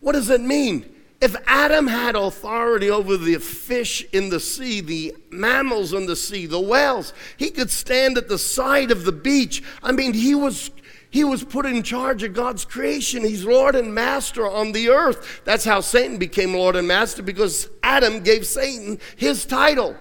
What 0.00 0.12
does 0.12 0.28
it 0.28 0.42
mean? 0.42 0.84
If 1.22 1.34
Adam 1.46 1.86
had 1.86 2.14
authority 2.14 2.90
over 2.90 3.16
the 3.16 3.36
fish 3.38 4.04
in 4.12 4.28
the 4.28 4.38
sea, 4.38 4.82
the 4.82 5.16
mammals 5.30 5.94
in 5.94 6.04
the 6.04 6.14
sea, 6.14 6.44
the 6.44 6.60
whales, 6.60 7.14
he 7.38 7.48
could 7.48 7.70
stand 7.70 8.18
at 8.18 8.28
the 8.28 8.36
side 8.36 8.90
of 8.90 9.06
the 9.06 9.12
beach. 9.12 9.62
I 9.82 9.92
mean, 9.92 10.12
he 10.12 10.34
was 10.34 10.70
he 11.08 11.24
was 11.24 11.42
put 11.42 11.64
in 11.64 11.82
charge 11.82 12.22
of 12.22 12.34
God's 12.34 12.66
creation. 12.66 13.24
He's 13.24 13.46
Lord 13.46 13.74
and 13.74 13.94
Master 13.94 14.46
on 14.46 14.72
the 14.72 14.90
earth. 14.90 15.40
That's 15.46 15.64
how 15.64 15.80
Satan 15.80 16.18
became 16.18 16.52
Lord 16.52 16.76
and 16.76 16.86
Master 16.86 17.22
because 17.22 17.70
Adam 17.82 18.22
gave 18.22 18.46
Satan 18.46 18.98
his 19.16 19.46
title 19.46 19.96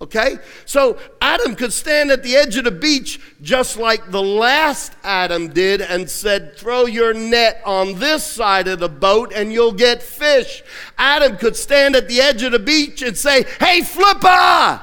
okay? 0.00 0.38
So 0.64 0.98
Adam 1.20 1.54
could 1.54 1.72
stand 1.72 2.10
at 2.10 2.22
the 2.22 2.36
edge 2.36 2.56
of 2.56 2.64
the 2.64 2.70
beach 2.70 3.20
just 3.42 3.76
like 3.76 4.10
the 4.10 4.22
last 4.22 4.92
Adam 5.02 5.48
did 5.48 5.80
and 5.80 6.08
said, 6.08 6.56
Throw 6.56 6.86
your 6.86 7.12
net 7.12 7.60
on 7.64 7.98
this 7.98 8.24
side 8.24 8.68
of 8.68 8.78
the 8.78 8.88
boat 8.88 9.32
and 9.34 9.52
you'll 9.52 9.72
get 9.72 10.02
fish. 10.02 10.62
Adam 10.96 11.36
could 11.36 11.56
stand 11.56 11.96
at 11.96 12.08
the 12.08 12.20
edge 12.20 12.42
of 12.42 12.52
the 12.52 12.58
beach 12.58 13.02
and 13.02 13.16
say, 13.16 13.44
Hey, 13.58 13.82
Flipper, 13.82 14.80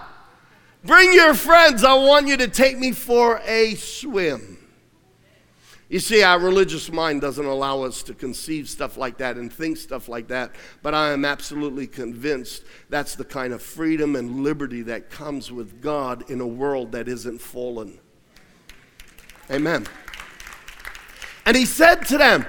bring 0.84 1.14
your 1.14 1.34
friends. 1.34 1.84
I 1.84 1.94
want 1.94 2.28
you 2.28 2.38
to 2.38 2.48
take 2.48 2.78
me 2.78 2.92
for 2.92 3.42
a 3.46 3.76
swim. 3.76 4.57
You 5.90 6.00
see, 6.00 6.22
our 6.22 6.38
religious 6.38 6.92
mind 6.92 7.22
doesn't 7.22 7.46
allow 7.46 7.84
us 7.84 8.04
to 8.04 8.14
conceive 8.14 8.68
stuff 8.68 8.98
like 8.98 9.18
that 9.20 9.38
and 9.38 9.52
think 9.52 9.78
stuff 9.78 10.10
like 10.10 10.28
that, 10.28 10.54
but 10.82 10.94
I 10.94 11.14
am 11.14 11.24
absolutely 11.24 11.88
convinced 11.88 12.64
that's 12.90 13.16
the 13.16 13.24
kind 13.24 13.54
of 13.54 13.62
freedom 13.62 14.18
and 14.18 14.44
liberty 14.44 14.82
that 14.84 15.10
comes 15.10 15.50
with 15.50 15.82
God 15.82 16.30
in 16.30 16.42
a 16.42 16.48
world 16.48 16.92
that 16.92 17.08
isn't 17.08 17.40
fallen. 17.40 18.00
Amen. 19.50 19.88
And 21.46 21.56
he 21.56 21.66
said 21.66 22.06
to 22.08 22.18
them, 22.18 22.46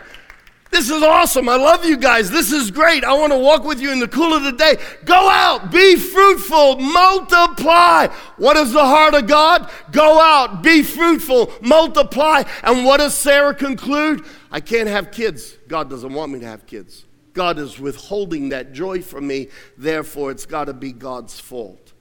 this 0.71 0.91
is 0.91 1.03
awesome. 1.03 1.49
I 1.49 1.57
love 1.57 1.85
you 1.85 1.97
guys. 1.97 2.31
This 2.31 2.53
is 2.53 2.71
great. 2.71 3.03
I 3.03 3.15
want 3.15 3.33
to 3.33 3.39
walk 3.39 3.65
with 3.65 3.81
you 3.81 3.91
in 3.91 4.01
the 4.01 4.09
cool 4.09 4.35
of 4.35 4.43
the 4.43 4.53
day. 4.53 4.77
Go 5.05 5.29
out, 5.29 5.73
be 5.73 5.97
fruitful, 5.97 6.79
multiply. 6.79 8.09
What 8.37 8.57
is 8.57 8.73
the 8.73 8.85
heart 8.85 9.15
of 9.15 9.27
God? 9.27 9.71
Go 9.93 10.21
out, 10.21 10.63
be 10.63 10.83
fruitful, 10.83 11.53
multiply. 11.63 12.43
And 12.63 12.85
what 12.85 12.99
does 12.99 13.15
Sarah 13.15 13.55
conclude? 13.55 14.25
I 14.51 14.61
can't 14.61 14.89
have 14.89 15.11
kids. 15.11 15.57
God 15.69 15.89
doesn't 15.89 16.13
want 16.13 16.33
me 16.33 16.41
to 16.41 16.47
have 16.47 16.67
kids. 16.67 17.07
God 17.33 17.59
is 17.59 17.79
withholding 17.79 18.51
that 18.51 18.73
joy 18.73 19.01
from 19.01 19.27
me. 19.27 19.49
Therefore, 19.77 20.31
it's 20.31 20.47
got 20.47 20.65
to 20.65 20.75
be 20.75 20.93
God's 20.93 21.39
fault. 21.41 21.93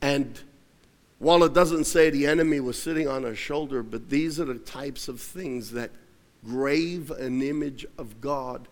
And 0.00 0.40
while 1.18 1.44
it 1.44 1.52
doesn't 1.52 1.84
say 1.84 2.08
the 2.08 2.26
enemy 2.26 2.60
was 2.60 2.80
sitting 2.80 3.06
on 3.06 3.24
her 3.24 3.34
shoulder, 3.34 3.82
but 3.82 4.08
these 4.08 4.40
are 4.40 4.46
the 4.46 4.54
types 4.54 5.08
of 5.08 5.20
things 5.20 5.72
that 5.72 5.90
grave 6.44 7.10
an 7.10 7.42
image 7.42 7.86
of 7.98 8.20
God. 8.20 8.68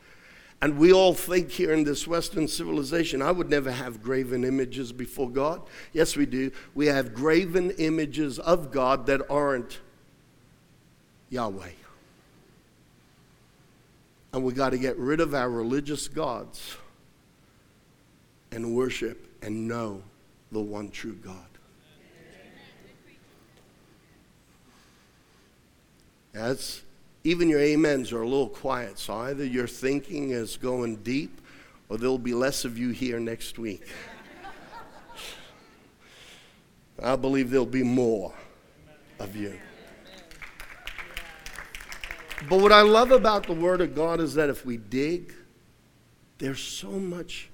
And 0.60 0.76
we 0.76 0.92
all 0.92 1.14
think 1.14 1.50
here 1.50 1.72
in 1.72 1.84
this 1.84 2.06
Western 2.06 2.48
civilization, 2.48 3.22
I 3.22 3.30
would 3.30 3.48
never 3.48 3.70
have 3.70 4.02
graven 4.02 4.44
images 4.44 4.92
before 4.92 5.30
God. 5.30 5.62
Yes, 5.92 6.16
we 6.16 6.26
do. 6.26 6.50
We 6.74 6.86
have 6.86 7.14
graven 7.14 7.70
images 7.72 8.40
of 8.40 8.72
God 8.72 9.06
that 9.06 9.20
aren't 9.30 9.78
Yahweh. 11.30 11.70
And 14.32 14.44
we 14.44 14.52
got 14.52 14.70
to 14.70 14.78
get 14.78 14.98
rid 14.98 15.20
of 15.20 15.32
our 15.32 15.48
religious 15.48 16.08
gods 16.08 16.76
and 18.50 18.74
worship 18.74 19.28
and 19.42 19.68
know 19.68 20.02
the 20.50 20.60
one 20.60 20.90
true 20.90 21.14
God. 21.14 21.36
That's 26.32 26.82
even 27.28 27.46
your 27.50 27.60
amens 27.60 28.10
are 28.10 28.22
a 28.22 28.26
little 28.26 28.48
quiet. 28.48 28.98
So 28.98 29.12
either 29.12 29.44
your 29.44 29.66
thinking 29.66 30.30
is 30.30 30.56
going 30.56 30.96
deep 30.96 31.42
or 31.90 31.98
there'll 31.98 32.16
be 32.16 32.32
less 32.32 32.64
of 32.64 32.78
you 32.78 32.88
here 32.88 33.20
next 33.20 33.58
week. 33.58 33.86
I 37.02 37.16
believe 37.16 37.50
there'll 37.50 37.66
be 37.66 37.82
more 37.82 38.32
of 39.18 39.36
you. 39.36 39.60
But 42.48 42.62
what 42.62 42.72
I 42.72 42.80
love 42.80 43.10
about 43.10 43.46
the 43.46 43.52
Word 43.52 43.82
of 43.82 43.94
God 43.94 44.20
is 44.20 44.32
that 44.34 44.48
if 44.48 44.64
we 44.64 44.78
dig, 44.78 45.34
there's 46.38 46.62
so 46.62 46.92
much 46.92 47.50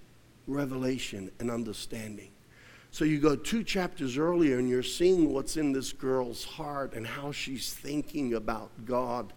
revelation 0.47 1.33
and 1.41 1.51
understanding. 1.51 2.31
So 2.93 3.05
you 3.05 3.19
go 3.19 3.35
two 3.35 3.65
chapters 3.65 4.19
earlier 4.19 4.61
and 4.61 4.69
you're 4.69 4.85
seeing 4.85 5.33
what's 5.33 5.57
in 5.57 5.73
this 5.73 5.93
girl's 5.93 6.45
heart 6.45 6.95
and 6.95 7.05
how 7.05 7.33
she's 7.33 7.73
thinking 7.73 8.35
about 8.35 8.71
God. 8.85 9.33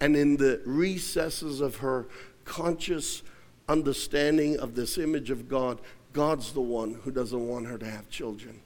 And 0.00 0.16
in 0.16 0.36
the 0.36 0.60
recesses 0.64 1.60
of 1.60 1.76
her 1.76 2.06
conscious 2.44 3.22
understanding 3.68 4.58
of 4.58 4.74
this 4.74 4.96
image 4.98 5.30
of 5.30 5.48
God, 5.48 5.80
God's 6.12 6.52
the 6.52 6.60
one 6.60 6.94
who 6.94 7.10
doesn't 7.10 7.46
want 7.48 7.66
her 7.66 7.78
to 7.78 7.86
have 7.86 8.08
children. 8.08 8.60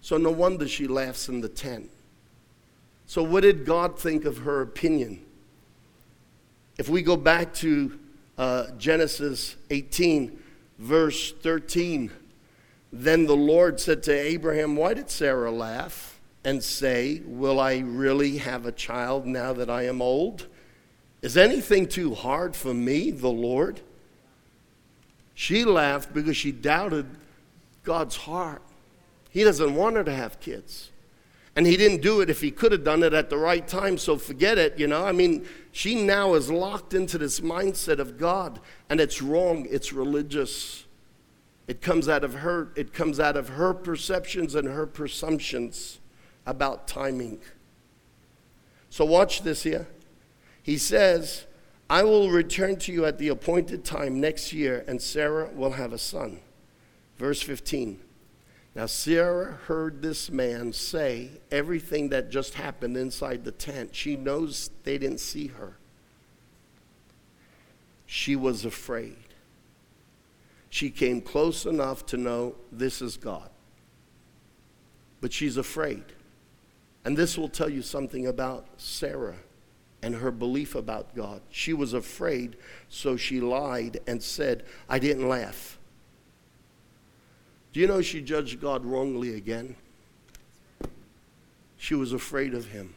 So 0.00 0.16
no 0.16 0.30
wonder 0.30 0.68
she 0.68 0.86
laughs 0.86 1.28
in 1.28 1.40
the 1.40 1.48
tent. 1.48 1.90
So, 3.06 3.22
what 3.22 3.40
did 3.40 3.64
God 3.64 3.98
think 3.98 4.26
of 4.26 4.38
her 4.38 4.60
opinion? 4.60 5.24
If 6.76 6.90
we 6.90 7.00
go 7.00 7.16
back 7.16 7.54
to 7.54 7.98
uh, 8.36 8.66
Genesis 8.76 9.56
18, 9.70 10.38
verse 10.78 11.32
13, 11.32 12.10
then 12.92 13.26
the 13.26 13.36
Lord 13.36 13.80
said 13.80 14.02
to 14.04 14.12
Abraham, 14.12 14.76
Why 14.76 14.94
did 14.94 15.10
Sarah 15.10 15.50
laugh 15.50 16.17
and 16.48 16.64
say, 16.64 17.20
Will 17.26 17.60
I 17.60 17.80
really 17.80 18.38
have 18.38 18.64
a 18.64 18.72
child 18.72 19.26
now 19.26 19.52
that 19.52 19.68
I 19.68 19.82
am 19.82 20.00
old? 20.00 20.46
Is 21.20 21.36
anything 21.36 21.86
too 21.86 22.14
hard 22.14 22.56
for 22.56 22.72
me, 22.72 23.10
the 23.10 23.28
Lord? 23.28 23.82
She 25.34 25.66
laughed 25.66 26.14
because 26.14 26.38
she 26.38 26.50
doubted 26.50 27.04
God's 27.84 28.16
heart. 28.16 28.62
He 29.28 29.44
doesn't 29.44 29.74
want 29.74 29.96
her 29.96 30.04
to 30.04 30.14
have 30.14 30.40
kids. 30.40 30.90
And 31.54 31.66
he 31.66 31.76
didn't 31.76 32.00
do 32.00 32.22
it 32.22 32.30
if 32.30 32.40
he 32.40 32.50
could 32.50 32.72
have 32.72 32.82
done 32.82 33.02
it 33.02 33.12
at 33.12 33.28
the 33.28 33.36
right 33.36 33.68
time, 33.68 33.98
so 33.98 34.16
forget 34.16 34.56
it, 34.56 34.78
you 34.78 34.86
know. 34.86 35.04
I 35.04 35.12
mean, 35.12 35.46
she 35.70 36.02
now 36.02 36.32
is 36.32 36.50
locked 36.50 36.94
into 36.94 37.18
this 37.18 37.40
mindset 37.40 37.98
of 37.98 38.16
God, 38.16 38.58
and 38.88 39.00
it's 39.00 39.20
wrong, 39.20 39.66
it's 39.68 39.92
religious. 39.92 40.86
It 41.66 41.82
comes 41.82 42.08
out 42.08 42.24
of 42.24 42.36
her, 42.36 42.68
it 42.74 42.94
comes 42.94 43.20
out 43.20 43.36
of 43.36 43.50
her 43.50 43.74
perceptions 43.74 44.54
and 44.54 44.66
her 44.66 44.86
presumptions 44.86 45.98
about 46.48 46.88
timing. 46.88 47.40
So 48.90 49.04
watch 49.04 49.42
this 49.42 49.62
here. 49.62 49.86
He 50.62 50.78
says, 50.78 51.46
I 51.88 52.02
will 52.02 52.30
return 52.30 52.76
to 52.80 52.92
you 52.92 53.04
at 53.04 53.18
the 53.18 53.28
appointed 53.28 53.84
time 53.84 54.20
next 54.20 54.52
year, 54.52 54.84
and 54.86 55.00
Sarah 55.00 55.50
will 55.54 55.72
have 55.72 55.92
a 55.92 55.98
son. 55.98 56.40
Verse 57.16 57.42
15. 57.42 58.00
Now, 58.74 58.86
Sarah 58.86 59.58
heard 59.66 60.02
this 60.02 60.30
man 60.30 60.72
say 60.72 61.30
everything 61.50 62.10
that 62.10 62.30
just 62.30 62.54
happened 62.54 62.96
inside 62.96 63.44
the 63.44 63.52
tent. 63.52 63.94
She 63.94 64.16
knows 64.16 64.70
they 64.84 64.98
didn't 64.98 65.20
see 65.20 65.48
her. 65.48 65.76
She 68.06 68.36
was 68.36 68.64
afraid 68.64 69.16
she 70.70 70.90
came 70.90 71.20
close 71.20 71.66
enough 71.66 72.04
to 72.06 72.16
know 72.16 72.54
this 72.70 73.00
is 73.00 73.16
God. 73.16 73.50
But 75.20 75.32
she's 75.32 75.56
afraid. 75.56 76.04
And 77.08 77.16
this 77.16 77.38
will 77.38 77.48
tell 77.48 77.70
you 77.70 77.80
something 77.80 78.26
about 78.26 78.66
Sarah 78.76 79.38
and 80.02 80.16
her 80.16 80.30
belief 80.30 80.74
about 80.74 81.16
God. 81.16 81.40
She 81.48 81.72
was 81.72 81.94
afraid, 81.94 82.58
so 82.90 83.16
she 83.16 83.40
lied 83.40 83.98
and 84.06 84.22
said, 84.22 84.66
I 84.90 84.98
didn't 84.98 85.26
laugh. 85.26 85.78
Do 87.72 87.80
you 87.80 87.86
know 87.86 88.02
she 88.02 88.20
judged 88.20 88.60
God 88.60 88.84
wrongly 88.84 89.36
again? 89.36 89.76
She 91.78 91.94
was 91.94 92.12
afraid 92.12 92.52
of 92.52 92.66
him. 92.66 92.92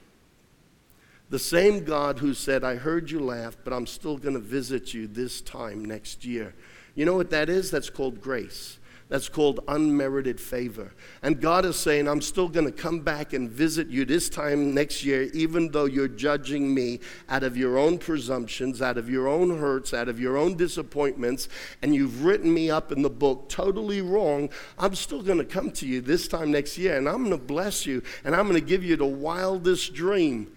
The 1.30 1.40
same 1.40 1.86
God 1.86 2.20
who 2.20 2.34
said, 2.34 2.66
I 2.66 2.76
heard 2.76 3.10
you 3.10 3.22
laugh, 3.22 3.56
but 3.64 3.72
I'm 3.72 3.88
still 3.88 4.18
going 4.18 4.36
to 4.36 4.42
visit 4.42 4.94
you 4.94 5.08
this 5.08 5.40
time 5.40 5.86
next 5.86 6.26
year. 6.26 6.54
You 6.96 7.06
know 7.06 7.16
what 7.16 7.30
that 7.30 7.48
is? 7.48 7.72
That's 7.72 7.90
called 7.90 8.20
grace. 8.20 8.78
That's 9.12 9.28
called 9.28 9.60
unmerited 9.68 10.40
favor. 10.40 10.94
And 11.22 11.42
God 11.42 11.66
is 11.66 11.76
saying, 11.76 12.08
I'm 12.08 12.22
still 12.22 12.48
going 12.48 12.66
to 12.66 12.72
come 12.72 13.02
back 13.02 13.34
and 13.34 13.50
visit 13.52 13.90
you 13.90 14.06
this 14.06 14.30
time 14.30 14.74
next 14.74 15.04
year, 15.04 15.24
even 15.34 15.70
though 15.70 15.84
you're 15.84 16.08
judging 16.08 16.74
me 16.74 17.02
out 17.28 17.44
of 17.44 17.58
your 17.58 17.78
own 17.78 17.98
presumptions, 17.98 18.82
out 18.82 18.98
of 18.98 19.10
your 19.10 19.28
own 19.28 19.60
hurts, 19.60 19.94
out 19.94 20.08
of 20.08 20.18
your 20.18 20.38
own 20.38 20.56
disappointments, 20.56 21.50
and 21.82 21.94
you've 21.94 22.24
written 22.24 22.54
me 22.54 22.72
up 22.72 22.94
in 22.94 23.02
the 23.02 23.10
book 23.10 23.50
totally 23.50 24.02
wrong. 24.02 24.50
I'm 24.80 24.96
still 24.96 25.22
going 25.22 25.40
to 25.40 25.44
come 25.44 25.72
to 25.72 25.86
you 25.86 26.00
this 26.00 26.30
time 26.30 26.50
next 26.50 26.78
year, 26.78 26.98
and 26.98 27.10
I'm 27.10 27.18
going 27.18 27.32
to 27.32 27.46
bless 27.46 27.86
you, 27.86 28.04
and 28.24 28.34
I'm 28.34 28.48
going 28.48 28.62
to 28.62 28.66
give 28.66 28.82
you 28.82 28.96
the 28.96 29.06
wildest 29.06 29.94
dream. 29.94 30.56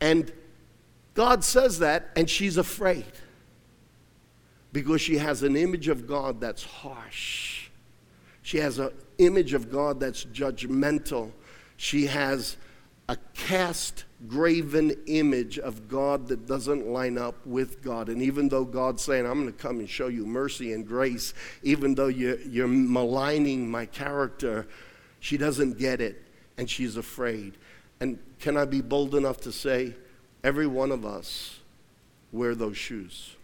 And 0.00 0.32
God 1.14 1.42
says 1.42 1.80
that, 1.80 2.10
and 2.14 2.30
she's 2.30 2.56
afraid 2.56 3.04
because 4.72 5.00
she 5.00 5.18
has 5.18 5.42
an 5.42 5.56
image 5.56 5.88
of 5.88 6.06
God 6.06 6.40
that's 6.40 6.62
harsh. 6.62 7.59
She 8.42 8.58
has 8.58 8.78
an 8.78 8.90
image 9.18 9.54
of 9.54 9.70
God 9.70 10.00
that's 10.00 10.24
judgmental. 10.24 11.30
She 11.76 12.06
has 12.06 12.56
a 13.08 13.16
cast 13.34 14.04
graven 14.28 14.94
image 15.06 15.58
of 15.58 15.88
God 15.88 16.28
that 16.28 16.46
doesn't 16.46 16.86
line 16.86 17.18
up 17.18 17.44
with 17.46 17.82
God. 17.82 18.08
And 18.08 18.22
even 18.22 18.48
though 18.48 18.64
God's 18.64 19.02
saying, 19.02 19.26
I'm 19.26 19.40
going 19.40 19.52
to 19.52 19.58
come 19.58 19.80
and 19.80 19.90
show 19.90 20.08
you 20.08 20.26
mercy 20.26 20.72
and 20.72 20.86
grace, 20.86 21.34
even 21.62 21.94
though 21.94 22.08
you're, 22.08 22.38
you're 22.42 22.68
maligning 22.68 23.70
my 23.70 23.86
character, 23.86 24.68
she 25.18 25.36
doesn't 25.36 25.78
get 25.78 26.00
it 26.00 26.22
and 26.56 26.68
she's 26.68 26.96
afraid. 26.96 27.54
And 28.00 28.18
can 28.38 28.56
I 28.56 28.64
be 28.64 28.80
bold 28.80 29.14
enough 29.14 29.40
to 29.40 29.52
say, 29.52 29.94
every 30.44 30.66
one 30.66 30.92
of 30.92 31.04
us 31.04 31.58
wear 32.30 32.54
those 32.54 32.76
shoes? 32.76 33.34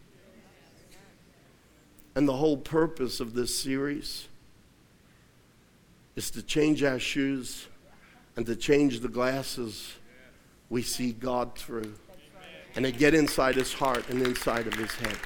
And 2.15 2.29
the 2.29 2.37
whole 2.37 2.57
purpose 2.57 3.21
of 3.21 3.35
this 3.35 3.59
series 3.59 4.29
is 6.17 6.31
to 6.31 6.43
change 6.43 6.83
our 6.83 6.99
shoes 6.99 7.69
and 8.37 8.45
to 8.47 8.57
change 8.57 9.01
the 9.01 9.09
glasses 9.09 9.95
we 10.71 10.83
see 10.83 11.13
God 11.13 11.55
through 11.55 11.95
and 12.75 12.85
to 12.85 12.91
get 12.91 13.15
inside 13.15 13.55
his 13.55 13.73
heart 13.73 14.09
and 14.09 14.21
inside 14.23 14.67
of 14.67 14.75
his 14.75 14.93
head. 14.93 15.17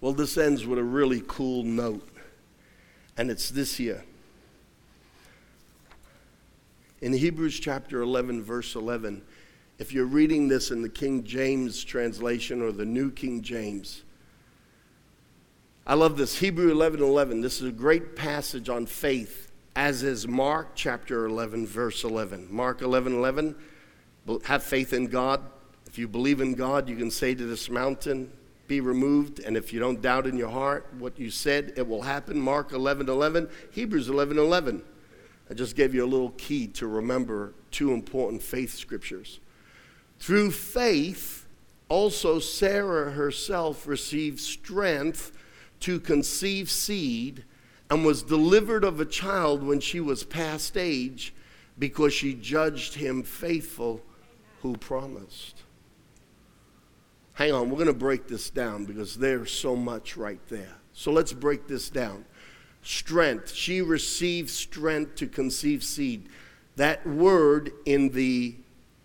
Well, 0.00 0.12
this 0.12 0.36
ends 0.36 0.66
with 0.66 0.78
a 0.78 0.84
really 0.84 1.22
cool 1.26 1.62
note, 1.64 2.06
and 3.16 3.30
it's 3.30 3.50
this 3.50 3.76
here. 3.76 4.04
In 7.00 7.12
Hebrews 7.12 7.58
chapter 7.58 8.02
11, 8.02 8.42
verse 8.42 8.74
11, 8.74 9.22
if 9.78 9.92
you're 9.92 10.06
reading 10.06 10.48
this 10.48 10.70
in 10.70 10.82
the 10.82 10.88
King 10.88 11.24
James 11.24 11.82
translation 11.82 12.62
or 12.62 12.72
the 12.72 12.84
New 12.84 13.10
King 13.10 13.42
James, 13.42 14.02
I 15.88 15.94
love 15.94 16.16
this. 16.16 16.40
Hebrew 16.40 16.72
11 16.72 17.00
11. 17.00 17.42
This 17.42 17.60
is 17.60 17.68
a 17.68 17.72
great 17.72 18.16
passage 18.16 18.68
on 18.68 18.86
faith, 18.86 19.52
as 19.76 20.02
is 20.02 20.26
Mark 20.26 20.70
chapter 20.74 21.26
11, 21.26 21.64
verse 21.64 22.02
11. 22.02 22.48
Mark 22.50 22.82
11 22.82 23.14
11. 23.14 23.54
Have 24.46 24.64
faith 24.64 24.92
in 24.92 25.06
God. 25.06 25.42
If 25.86 25.96
you 25.96 26.08
believe 26.08 26.40
in 26.40 26.54
God, 26.54 26.88
you 26.88 26.96
can 26.96 27.08
say 27.08 27.36
to 27.36 27.46
this 27.46 27.70
mountain, 27.70 28.32
be 28.66 28.80
removed. 28.80 29.38
And 29.38 29.56
if 29.56 29.72
you 29.72 29.78
don't 29.78 30.02
doubt 30.02 30.26
in 30.26 30.36
your 30.36 30.48
heart 30.48 30.92
what 30.98 31.20
you 31.20 31.30
said, 31.30 31.74
it 31.76 31.86
will 31.86 32.02
happen. 32.02 32.40
Mark 32.40 32.72
11 32.72 33.08
11. 33.08 33.48
Hebrews 33.70 34.08
11 34.08 34.38
11. 34.38 34.82
I 35.48 35.54
just 35.54 35.76
gave 35.76 35.94
you 35.94 36.04
a 36.04 36.08
little 36.10 36.30
key 36.30 36.66
to 36.66 36.88
remember 36.88 37.54
two 37.70 37.92
important 37.92 38.42
faith 38.42 38.74
scriptures. 38.74 39.38
Through 40.18 40.50
faith, 40.50 41.46
also 41.88 42.40
Sarah 42.40 43.12
herself 43.12 43.86
received 43.86 44.40
strength 44.40 45.30
to 45.80 46.00
conceive 46.00 46.70
seed 46.70 47.44
and 47.90 48.04
was 48.04 48.22
delivered 48.22 48.84
of 48.84 49.00
a 49.00 49.04
child 49.04 49.62
when 49.62 49.80
she 49.80 50.00
was 50.00 50.24
past 50.24 50.76
age 50.76 51.34
because 51.78 52.12
she 52.12 52.34
judged 52.34 52.94
him 52.94 53.22
faithful 53.22 54.00
who 54.62 54.76
promised. 54.76 55.62
Hang 57.34 57.52
on, 57.52 57.68
we're 57.68 57.76
going 57.76 57.86
to 57.86 57.92
break 57.92 58.28
this 58.28 58.48
down 58.50 58.86
because 58.86 59.16
there's 59.16 59.52
so 59.52 59.76
much 59.76 60.16
right 60.16 60.40
there. 60.48 60.76
So 60.92 61.12
let's 61.12 61.32
break 61.32 61.68
this 61.68 61.90
down. 61.90 62.24
Strength. 62.82 63.52
She 63.52 63.82
received 63.82 64.48
strength 64.48 65.16
to 65.16 65.26
conceive 65.26 65.84
seed. 65.84 66.28
That 66.76 67.06
word 67.06 67.72
in 67.84 68.10
the 68.10 68.56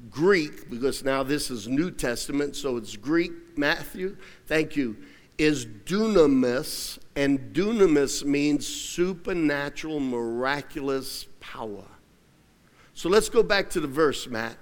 Greek, 0.09 0.69
because 0.69 1.03
now 1.03 1.23
this 1.23 1.51
is 1.51 1.67
New 1.67 1.91
Testament, 1.91 2.55
so 2.55 2.77
it's 2.77 2.95
Greek, 2.95 3.31
Matthew, 3.57 4.17
thank 4.47 4.75
you, 4.75 4.97
is 5.41 5.65
dunamis, 5.65 6.99
and 7.15 7.53
dunamis 7.53 8.23
means 8.23 8.67
supernatural, 8.67 9.99
miraculous 9.99 11.25
power. 11.39 11.85
So 12.93 13.09
let's 13.09 13.29
go 13.29 13.41
back 13.41 13.69
to 13.71 13.79
the 13.79 13.87
verse, 13.87 14.27
Matt. 14.27 14.57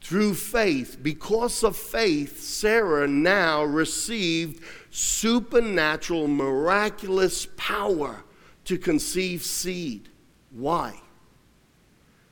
Through 0.00 0.34
faith, 0.34 0.98
because 1.02 1.64
of 1.64 1.76
faith, 1.76 2.40
Sarah 2.40 3.08
now 3.08 3.64
received 3.64 4.62
supernatural, 4.90 6.28
miraculous 6.28 7.46
power 7.56 8.22
to 8.64 8.78
conceive 8.78 9.42
seed. 9.42 10.08
Why? 10.52 11.00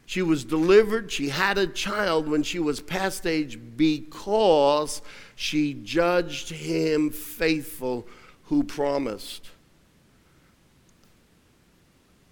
She 0.07 0.23
was 0.23 0.45
delivered, 0.45 1.11
she 1.11 1.31
had 1.31 1.59
a 1.59 1.67
child 1.67 2.29
when 2.29 2.45
she 2.45 2.61
was 2.61 2.81
past 2.81 3.27
age 3.27 3.59
because 3.77 5.03
she 5.37 5.75
judged 5.75 6.51
him 6.51 7.11
faithful 7.11 8.09
who 8.45 8.65
promised. 8.65 9.51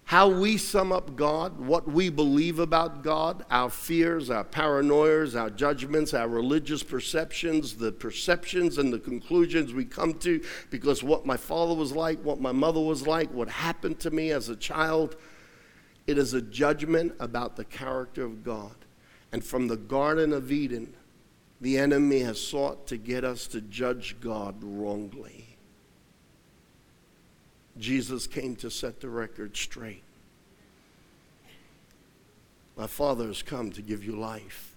How 0.03 0.27
we 0.29 0.57
sum 0.57 0.91
up 0.91 1.15
God, 1.15 1.59
what 1.59 1.87
we 1.87 2.09
believe 2.09 2.59
about 2.59 3.01
God, 3.01 3.45
our 3.49 3.69
fears, 3.69 4.29
our 4.29 4.43
paranoias, 4.43 5.39
our 5.39 5.49
judgments, 5.49 6.13
our 6.13 6.27
religious 6.27 6.83
perceptions, 6.83 7.75
the 7.75 7.91
perceptions 7.91 8.77
and 8.77 8.91
the 8.91 8.99
conclusions 8.99 9.73
we 9.73 9.85
come 9.85 10.13
to 10.19 10.43
because 10.69 11.01
what 11.01 11.25
my 11.25 11.37
father 11.37 11.73
was 11.73 11.93
like, 11.93 12.19
what 12.23 12.41
my 12.41 12.51
mother 12.51 12.81
was 12.81 13.07
like, 13.07 13.31
what 13.31 13.49
happened 13.49 13.99
to 14.01 14.11
me 14.11 14.31
as 14.31 14.49
a 14.49 14.55
child 14.55 15.15
it 16.07 16.17
is 16.17 16.33
a 16.33 16.41
judgment 16.41 17.13
about 17.19 17.55
the 17.55 17.65
character 17.65 18.23
of 18.23 18.43
God. 18.43 18.75
And 19.31 19.43
from 19.43 19.67
the 19.67 19.77
Garden 19.77 20.33
of 20.33 20.51
Eden, 20.51 20.93
the 21.61 21.77
enemy 21.77 22.19
has 22.19 22.39
sought 22.39 22.87
to 22.87 22.97
get 22.97 23.23
us 23.23 23.47
to 23.47 23.61
judge 23.61 24.17
God 24.19 24.55
wrongly. 24.61 25.45
Jesus 27.77 28.27
came 28.27 28.55
to 28.57 28.69
set 28.69 29.01
the 29.01 29.09
record 29.09 29.55
straight. 29.55 30.03
My 32.77 32.87
Father 32.87 33.27
has 33.27 33.41
come 33.41 33.71
to 33.71 33.81
give 33.81 34.03
you 34.03 34.13
life 34.13 34.75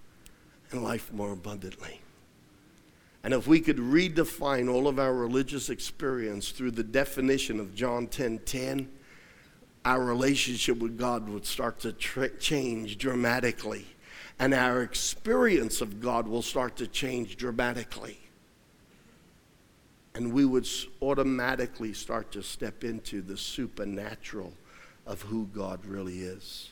and 0.71 0.83
life 0.83 1.13
more 1.13 1.33
abundantly. 1.33 2.01
And 3.25 3.35
if 3.35 3.47
we 3.47 3.61
could 3.61 3.79
redefine 3.79 4.73
all 4.73 4.87
of 4.87 4.99
our 4.99 5.13
religious 5.13 5.71
experience 5.71 6.51
through 6.51 6.71
the 6.73 6.85
definition 6.85 7.59
of 7.59 7.75
John 7.75 8.07
10 8.07 8.39
10, 8.41 8.89
our 9.85 10.03
relationship 10.03 10.79
with 10.79 10.99
God 10.99 11.29
would 11.29 11.47
start 11.47 11.81
to 11.81 11.93
tra- 11.93 12.37
change 12.37 12.99
dramatically, 12.99 13.87
and 14.39 14.55
our 14.55 14.83
experience 14.83 15.81
of 15.81 16.01
God 16.01 16.29
will 16.29 16.43
start 16.43 16.77
to 16.77 16.87
change 16.87 17.37
dramatically. 17.37 18.19
And 20.15 20.33
we 20.33 20.45
would 20.45 20.69
automatically 21.03 21.93
start 21.93 22.33
to 22.33 22.43
step 22.43 22.85
into 22.85 23.21
the 23.21 23.37
supernatural 23.37 24.53
of 25.07 25.23
who 25.23 25.47
God 25.47 25.85
really 25.87 26.21
is. 26.21 26.71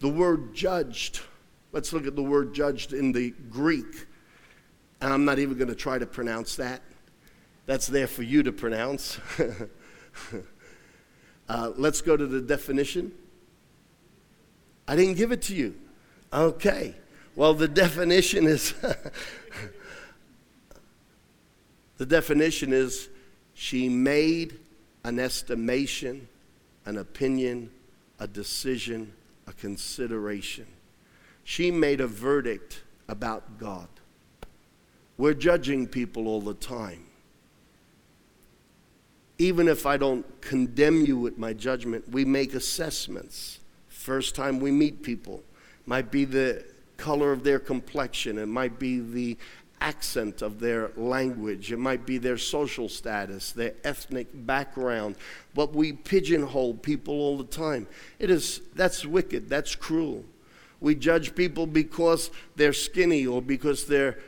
The 0.00 0.08
word 0.08 0.54
judged, 0.54 1.20
let's 1.72 1.92
look 1.92 2.06
at 2.06 2.16
the 2.16 2.22
word 2.22 2.54
judged 2.54 2.92
in 2.92 3.12
the 3.12 3.34
Greek. 3.50 4.06
And 5.00 5.12
I'm 5.12 5.24
not 5.24 5.38
even 5.38 5.56
going 5.56 5.68
to 5.68 5.74
try 5.74 5.98
to 5.98 6.06
pronounce 6.06 6.56
that. 6.56 6.82
That's 7.66 7.86
there 7.86 8.06
for 8.06 8.22
you 8.22 8.42
to 8.42 8.52
pronounce. 8.52 9.18
Uh, 11.48 11.72
let's 11.76 12.02
go 12.02 12.14
to 12.14 12.26
the 12.26 12.42
definition. 12.42 13.10
I 14.86 14.96
didn't 14.96 15.14
give 15.14 15.32
it 15.32 15.40
to 15.42 15.54
you. 15.54 15.74
Okay. 16.32 16.94
Well, 17.36 17.54
the 17.54 17.68
definition 17.68 18.46
is 18.46 18.72
the 21.96 22.06
definition 22.06 22.72
is 22.72 23.08
she 23.54 23.88
made 23.88 24.58
an 25.04 25.18
estimation, 25.18 26.28
an 26.84 26.98
opinion, 26.98 27.70
a 28.18 28.26
decision, 28.26 29.12
a 29.46 29.52
consideration. 29.52 30.66
She 31.44 31.70
made 31.70 32.00
a 32.00 32.06
verdict 32.06 32.82
about 33.08 33.58
God. 33.58 33.88
We're 35.16 35.34
judging 35.34 35.86
people 35.86 36.28
all 36.28 36.40
the 36.40 36.54
time 36.54 37.08
even 39.38 39.68
if 39.68 39.86
I 39.86 39.96
don't 39.96 40.40
condemn 40.40 41.06
you 41.06 41.16
with 41.16 41.38
my 41.38 41.52
judgment, 41.52 42.08
we 42.10 42.24
make 42.24 42.54
assessments. 42.54 43.60
First 43.88 44.34
time 44.34 44.58
we 44.58 44.72
meet 44.72 45.02
people, 45.02 45.42
might 45.88 46.10
be 46.10 46.24
the 46.24 46.64
color 46.98 47.32
of 47.32 47.42
their 47.42 47.58
complexion, 47.58 48.38
it 48.38 48.46
might 48.46 48.78
be 48.78 49.00
the 49.00 49.38
accent 49.80 50.42
of 50.42 50.60
their 50.60 50.90
language, 50.96 51.72
it 51.72 51.78
might 51.78 52.04
be 52.04 52.18
their 52.18 52.36
social 52.36 52.88
status, 52.88 53.52
their 53.52 53.72
ethnic 53.84 54.28
background. 54.34 55.16
But 55.54 55.72
we 55.72 55.92
pigeonhole 55.92 56.74
people 56.74 57.14
all 57.14 57.38
the 57.38 57.44
time. 57.44 57.86
It 58.18 58.28
is 58.28 58.60
that's 58.74 59.06
wicked, 59.06 59.48
that's 59.48 59.74
cruel. 59.74 60.24
We 60.80 60.94
judge 60.94 61.34
people 61.34 61.66
because 61.66 62.30
they're 62.54 62.72
skinny 62.72 63.26
or 63.26 63.40
because 63.40 63.86
they're 63.86 64.18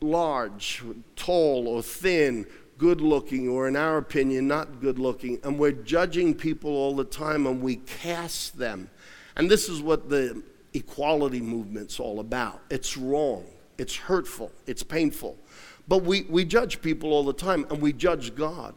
large, 0.00 0.82
tall, 1.16 1.68
or 1.68 1.82
thin 1.82 2.46
good 2.76 3.00
looking, 3.00 3.48
or 3.48 3.68
in 3.68 3.76
our 3.76 3.98
opinion, 3.98 4.48
not 4.48 4.80
good 4.80 4.98
looking, 4.98 5.38
and 5.44 5.56
we're 5.56 5.70
judging 5.70 6.34
people 6.34 6.72
all 6.72 6.96
the 6.96 7.04
time 7.04 7.46
and 7.46 7.62
we 7.62 7.76
cast 7.76 8.58
them. 8.58 8.90
And 9.36 9.48
this 9.48 9.68
is 9.68 9.80
what 9.80 10.10
the 10.10 10.42
equality 10.74 11.40
movement's 11.40 12.00
all 12.00 12.20
about. 12.20 12.60
It's 12.70 12.96
wrong, 12.96 13.44
it's 13.78 13.96
hurtful, 13.96 14.52
it's 14.66 14.82
painful. 14.82 15.36
But 15.88 16.04
we, 16.04 16.22
we 16.22 16.44
judge 16.44 16.80
people 16.80 17.12
all 17.12 17.24
the 17.24 17.32
time 17.32 17.66
and 17.70 17.80
we 17.80 17.92
judge 17.92 18.34
God. 18.34 18.74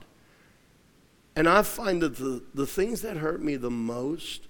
And 1.36 1.48
I 1.48 1.62
find 1.62 2.02
that 2.02 2.16
the, 2.18 2.44
the 2.54 2.66
things 2.66 3.02
that 3.02 3.18
hurt 3.18 3.42
me 3.42 3.58
the 3.58 3.72
most 3.72 4.48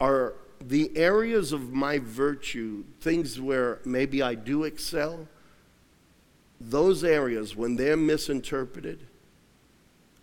are 0.00 0.34
the 0.60 0.90
areas 0.96 1.52
of 1.52 1.72
my 1.72 1.98
virtue, 1.98 2.84
things 3.00 3.40
where 3.40 3.80
maybe 3.84 4.22
I 4.22 4.34
do 4.34 4.64
excel, 4.64 5.26
those 6.60 7.02
areas, 7.02 7.56
when 7.56 7.76
they're 7.76 7.96
misinterpreted, 7.96 9.06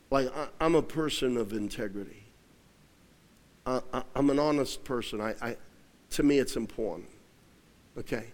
like 0.10 0.30
I, 0.36 0.66
am 0.66 0.76
a 0.76 0.82
person 0.82 1.36
of 1.38 1.54
integrity. 1.54 2.24
I, 3.66 3.82
am 4.16 4.30
an 4.30 4.40
honest 4.40 4.84
person. 4.86 5.20
I, 5.20 5.36
I, 5.42 5.58
to 6.12 6.24
me, 6.24 6.40
it's 6.40 6.56
important. 6.56 7.10
Okay? 7.98 8.28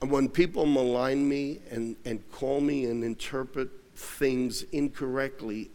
And 0.00 0.10
when 0.10 0.28
people 0.28 0.66
malign 0.66 1.28
me 1.28 1.60
and, 1.70 1.96
and 2.04 2.22
call 2.32 2.60
me 2.60 2.86
and 2.86 3.04
interpret 3.04 3.70
things 3.94 4.62
incorrectly 4.72 5.70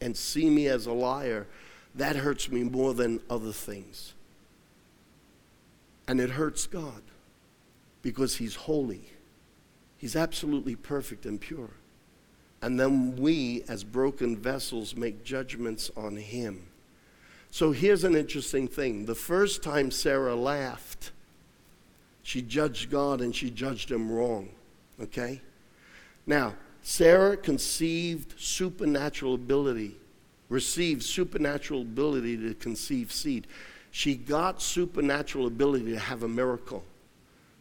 and 0.00 0.16
see 0.16 0.50
me 0.50 0.68
as 0.68 0.86
a 0.86 0.92
liar, 0.92 1.46
that 1.94 2.16
hurts 2.16 2.50
me 2.50 2.62
more 2.62 2.92
than 2.92 3.20
other 3.30 3.52
things. 3.52 4.12
And 6.06 6.20
it 6.20 6.30
hurts 6.30 6.66
God 6.66 7.02
because 8.02 8.36
He's 8.36 8.54
holy, 8.54 9.10
He's 9.96 10.16
absolutely 10.16 10.76
perfect 10.76 11.24
and 11.24 11.40
pure. 11.40 11.70
And 12.60 12.80
then 12.80 13.16
we, 13.16 13.62
as 13.68 13.84
broken 13.84 14.36
vessels, 14.36 14.96
make 14.96 15.24
judgments 15.24 15.90
on 15.96 16.16
Him. 16.16 16.66
So 17.54 17.70
here's 17.70 18.02
an 18.02 18.16
interesting 18.16 18.66
thing. 18.66 19.06
The 19.06 19.14
first 19.14 19.62
time 19.62 19.92
Sarah 19.92 20.34
laughed, 20.34 21.12
she 22.24 22.42
judged 22.42 22.90
God 22.90 23.20
and 23.20 23.32
she 23.32 23.48
judged 23.48 23.92
him 23.92 24.10
wrong. 24.10 24.48
Okay? 25.00 25.40
Now, 26.26 26.54
Sarah 26.82 27.36
conceived 27.36 28.34
supernatural 28.40 29.34
ability, 29.34 29.94
received 30.48 31.04
supernatural 31.04 31.82
ability 31.82 32.38
to 32.38 32.54
conceive 32.54 33.12
seed. 33.12 33.46
She 33.92 34.16
got 34.16 34.60
supernatural 34.60 35.46
ability 35.46 35.92
to 35.92 36.00
have 36.00 36.24
a 36.24 36.28
miracle 36.28 36.82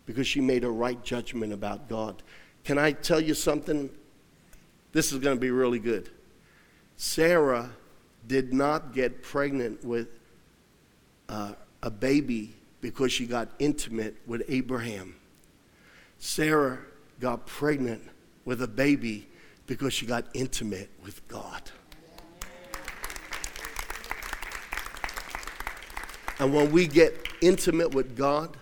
because 0.08 0.26
she 0.26 0.42
made 0.42 0.64
a 0.64 0.72
right 0.72 1.04
judgment 1.04 1.54
about 1.54 1.88
God. 1.88 2.24
Can 2.64 2.80
I 2.80 2.94
tell 2.94 3.22
you 3.22 3.36
something? 3.36 3.92
This 4.92 5.14
is 5.14 5.20
going 5.20 5.38
to 5.38 5.40
be 5.40 5.52
really 5.52 5.78
good. 5.78 6.10
Sarah 6.98 7.70
did 8.28 8.54
not 8.54 8.94
get 8.94 9.22
pregnant 9.22 9.84
with 9.84 10.08
uh, 11.30 11.54
a 11.82 11.90
baby 11.90 12.56
because 12.82 13.12
she 13.12 13.26
got 13.26 13.50
intimate 13.60 14.16
with 14.26 14.44
Abraham. 14.48 15.16
Sarah 16.18 16.80
got 17.20 17.46
pregnant 17.46 18.02
with 18.46 18.62
a 18.62 18.68
baby 18.68 19.28
because 19.68 19.94
she 19.94 20.06
got 20.06 20.26
intimate 20.34 20.90
with 21.04 21.26
God. 21.28 21.72
And 26.40 26.54
when 26.54 26.72
we 26.72 26.88
get 26.88 27.28
intimate 27.42 27.94
with 27.94 28.18
God, 28.18 28.58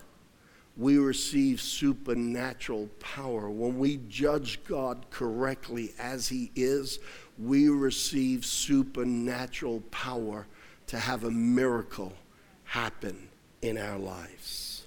we 0.78 0.98
receive 0.98 1.62
supernatural 1.62 2.90
power. 3.00 3.50
When 3.50 3.78
we 3.78 4.00
judge 4.08 4.64
God 4.66 5.06
correctly 5.10 5.94
as 6.00 6.28
He 6.28 6.52
is, 6.56 7.00
we 7.38 7.70
receive 7.70 8.46
supernatural 8.46 9.82
power 9.92 10.48
to 10.88 11.00
have 11.00 11.24
a 11.24 11.32
miracle 11.32 12.14
happen 12.66 13.30
in 13.62 13.78
our 13.78 13.98
lives. 13.98 14.86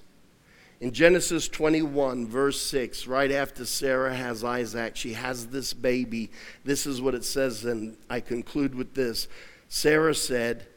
In 0.81 0.91
Genesis 0.91 1.47
21, 1.47 2.27
verse 2.27 2.61
6, 2.61 3.07
right 3.07 3.31
after 3.31 3.65
Sarah 3.65 4.13
has 4.13 4.43
Isaac, 4.43 4.95
she 4.95 5.13
has 5.13 5.47
this 5.47 5.73
baby. 5.73 6.29
This 6.63 6.85
is 6.85 7.01
what 7.01 7.15
it 7.15 7.23
says, 7.23 7.63
and 7.63 7.97
I 8.09 8.19
conclude 8.19 8.75
with 8.75 8.93
this. 8.93 9.27
Sarah 9.69 10.13
said, 10.13 10.67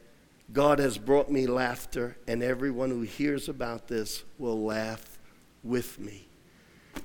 God 0.51 0.79
has 0.79 0.97
brought 0.97 1.29
me 1.29 1.45
laughter, 1.47 2.17
and 2.27 2.41
everyone 2.41 2.89
who 2.89 3.01
hears 3.01 3.49
about 3.49 3.87
this 3.87 4.23
will 4.37 4.63
laugh 4.63 5.19
with 5.63 5.99
me. 5.99 6.27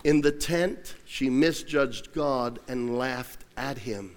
In 0.02 0.20
the 0.20 0.32
tent, 0.32 0.94
she 1.04 1.28
misjudged 1.28 2.12
God 2.14 2.58
and 2.68 2.96
laughed 2.96 3.44
at 3.56 3.78
him. 3.78 4.16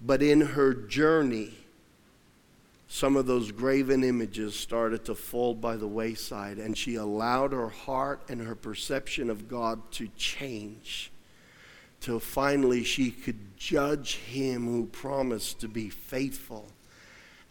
But 0.00 0.22
in 0.22 0.40
her 0.40 0.72
journey, 0.74 1.54
some 2.88 3.16
of 3.16 3.26
those 3.26 3.52
graven 3.52 4.02
images 4.02 4.54
started 4.54 5.04
to 5.06 5.14
fall 5.14 5.54
by 5.54 5.76
the 5.76 5.86
wayside, 5.86 6.58
and 6.58 6.76
she 6.76 6.94
allowed 6.94 7.52
her 7.52 7.68
heart 7.68 8.22
and 8.28 8.40
her 8.40 8.54
perception 8.54 9.28
of 9.28 9.48
God 9.48 9.80
to 9.92 10.08
change 10.16 11.10
till 12.00 12.20
finally 12.20 12.84
she 12.84 13.10
could 13.10 13.56
judge 13.56 14.16
him 14.16 14.66
who 14.66 14.86
promised 14.86 15.60
to 15.60 15.68
be 15.68 15.90
faithful. 15.90 16.66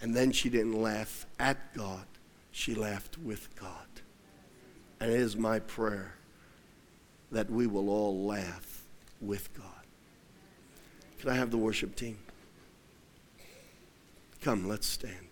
And 0.01 0.15
then 0.15 0.31
she 0.31 0.49
didn't 0.49 0.81
laugh 0.81 1.25
at 1.39 1.73
God, 1.75 2.05
she 2.51 2.73
laughed 2.73 3.17
with 3.17 3.55
God. 3.59 3.71
And 4.99 5.11
it 5.11 5.19
is 5.19 5.35
my 5.35 5.59
prayer 5.59 6.13
that 7.31 7.49
we 7.49 7.67
will 7.67 7.89
all 7.89 8.25
laugh 8.25 8.83
with 9.21 9.53
God. 9.53 9.65
Can 11.19 11.29
I 11.29 11.35
have 11.35 11.51
the 11.51 11.57
worship 11.57 11.95
team? 11.95 12.17
Come, 14.41 14.67
let's 14.67 14.88
stand. 14.88 15.27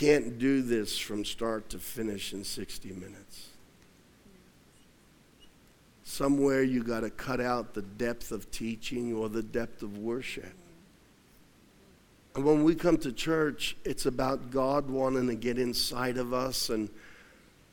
can't 0.00 0.38
do 0.38 0.62
this 0.62 0.96
from 0.96 1.26
start 1.26 1.68
to 1.68 1.78
finish 1.78 2.32
in 2.32 2.42
60 2.42 2.88
minutes. 2.92 3.48
Somewhere 6.04 6.62
you 6.62 6.82
got 6.82 7.00
to 7.00 7.10
cut 7.10 7.38
out 7.38 7.74
the 7.74 7.82
depth 7.82 8.32
of 8.32 8.50
teaching 8.50 9.14
or 9.14 9.28
the 9.28 9.42
depth 9.42 9.82
of 9.82 9.98
worship. 9.98 10.54
And 12.34 12.46
when 12.46 12.64
we 12.64 12.74
come 12.74 12.96
to 12.96 13.12
church, 13.12 13.76
it's 13.84 14.06
about 14.06 14.50
God 14.50 14.88
wanting 14.88 15.26
to 15.26 15.34
get 15.34 15.58
inside 15.58 16.16
of 16.16 16.32
us 16.32 16.70
and 16.70 16.88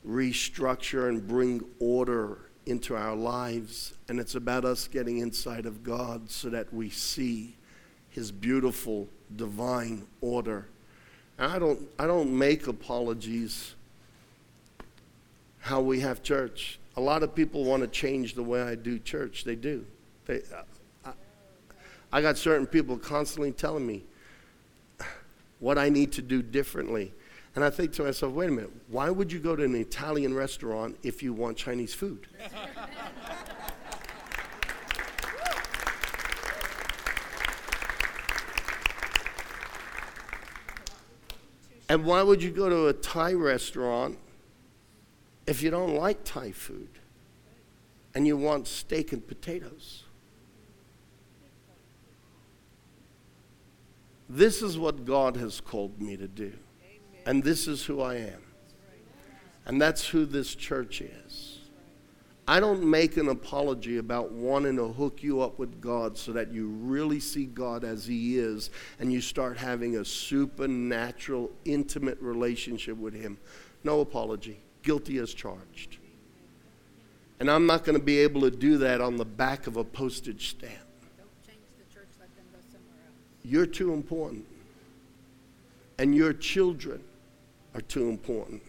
restructure 0.05 1.07
and 1.07 1.25
bring 1.25 1.63
order 1.79 2.39
into 2.67 2.95
our 2.95 3.15
lives. 3.15 3.93
And 4.09 4.19
it's 4.19 4.35
about 4.35 4.65
us 4.65 4.87
getting 4.87 5.19
inside 5.19 5.65
of 5.65 5.83
God 5.83 6.29
so 6.29 6.49
that 6.49 6.73
we 6.73 6.89
see 6.89 7.55
His 8.09 8.31
beautiful 8.31 9.07
divine 9.35 10.05
order 10.21 10.67
and 11.37 11.51
I 11.51 11.59
don't, 11.59 11.79
I 11.99 12.07
don't 12.07 12.35
make 12.35 12.67
apologies 12.67 13.75
how 15.59 15.81
we 15.81 15.99
have 15.99 16.23
church. 16.23 16.79
A 16.95 17.01
lot 17.01 17.21
of 17.21 17.35
people 17.35 17.63
want 17.63 17.83
to 17.83 17.87
change 17.87 18.33
the 18.33 18.43
way 18.43 18.61
I 18.61 18.75
do 18.75 18.97
church. 18.97 19.43
They 19.43 19.55
do. 19.55 19.85
They, 20.25 20.41
uh, 20.55 20.63
I, 21.05 21.11
I 22.11 22.21
got 22.21 22.37
certain 22.37 22.65
people 22.65 22.97
constantly 22.97 23.51
telling 23.51 23.85
me 23.85 24.03
what 25.59 25.77
I 25.77 25.89
need 25.89 26.11
to 26.13 26.21
do 26.21 26.41
differently. 26.41 27.13
And 27.57 27.65
I 27.65 27.71
think 27.71 27.91
to 27.93 28.03
myself, 28.03 28.33
wait 28.33 28.49
a 28.49 28.51
minute, 28.51 28.69
why 28.87 29.09
would 29.09 29.31
you 29.31 29.39
go 29.39 29.55
to 29.55 29.63
an 29.63 29.73
Italian 29.73 30.35
restaurant 30.35 30.95
if 31.01 31.23
you 31.23 31.33
want 31.33 31.57
Chinese 31.57 31.91
food? 31.91 32.27
And 41.89 42.03
why 42.03 42.21
would 42.21 42.43
you 42.43 42.51
go 42.51 42.67
to 42.67 42.87
a 42.87 42.93
Thai 42.93 43.33
restaurant 43.33 44.19
if 45.47 45.63
you 45.63 45.71
don't 45.71 45.95
like 45.95 46.25
Thai 46.25 46.51
food 46.51 46.89
and 48.13 48.27
you 48.27 48.35
want 48.35 48.67
steak 48.67 49.13
and 49.13 49.25
potatoes? 49.25 50.03
This 54.29 54.61
is 54.61 54.77
what 54.77 55.05
God 55.05 55.37
has 55.37 55.61
called 55.61 56.01
me 56.01 56.17
to 56.17 56.27
do. 56.27 56.53
And 57.27 57.43
this 57.43 57.67
is 57.67 57.83
who 57.83 58.01
I 58.01 58.15
am. 58.15 58.41
And 59.65 59.81
that's 59.81 60.07
who 60.07 60.25
this 60.25 60.55
church 60.55 61.01
is. 61.01 61.59
I 62.47 62.61
don't 62.61 62.89
make 62.89 63.17
an 63.17 63.27
apology 63.27 63.97
about 63.97 64.31
wanting 64.31 64.77
to 64.77 64.87
hook 64.87 65.21
you 65.21 65.41
up 65.41 65.59
with 65.59 65.81
God 65.81 66.17
so 66.17 66.31
that 66.31 66.53
you 66.53 66.69
really 66.69 67.19
see 67.19 67.43
God 67.43 67.83
as 67.83 68.05
He 68.05 68.37
is 68.37 68.69
and 68.97 69.11
you 69.11 69.19
start 69.19 69.57
having 69.57 69.97
a 69.97 70.05
supernatural, 70.05 71.51
intimate 71.65 72.17
relationship 72.21 72.95
with 72.95 73.13
Him. 73.13 73.37
No 73.83 73.99
apology. 73.99 74.61
Guilty 74.81 75.17
as 75.17 75.33
charged. 75.33 75.97
And 77.41 77.51
I'm 77.51 77.65
not 77.65 77.83
going 77.83 77.99
to 77.99 78.03
be 78.03 78.19
able 78.19 78.39
to 78.41 78.51
do 78.51 78.77
that 78.77 79.01
on 79.01 79.17
the 79.17 79.25
back 79.25 79.67
of 79.67 79.75
a 79.75 79.83
postage 79.83 80.51
stamp. 80.51 80.71
You're 83.43 83.65
too 83.65 83.91
important. 83.91 84.45
And 85.99 86.15
your 86.15 86.31
children 86.31 87.01
are 87.73 87.81
too 87.81 88.09
important. 88.09 88.61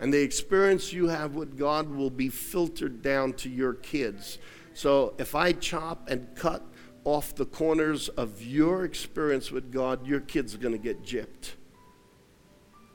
And 0.00 0.12
the 0.12 0.22
experience 0.22 0.92
you 0.92 1.08
have 1.08 1.34
with 1.34 1.58
God 1.58 1.90
will 1.90 2.10
be 2.10 2.28
filtered 2.28 3.02
down 3.02 3.34
to 3.34 3.50
your 3.50 3.74
kids. 3.74 4.38
So 4.72 5.14
if 5.18 5.34
I 5.34 5.52
chop 5.52 6.08
and 6.08 6.34
cut 6.34 6.62
off 7.04 7.34
the 7.34 7.44
corners 7.44 8.08
of 8.08 8.42
your 8.42 8.84
experience 8.84 9.50
with 9.50 9.70
God, 9.70 10.06
your 10.06 10.20
kids 10.20 10.54
are 10.54 10.58
going 10.58 10.74
to 10.74 10.78
get 10.78 11.02
gypped. 11.02 11.52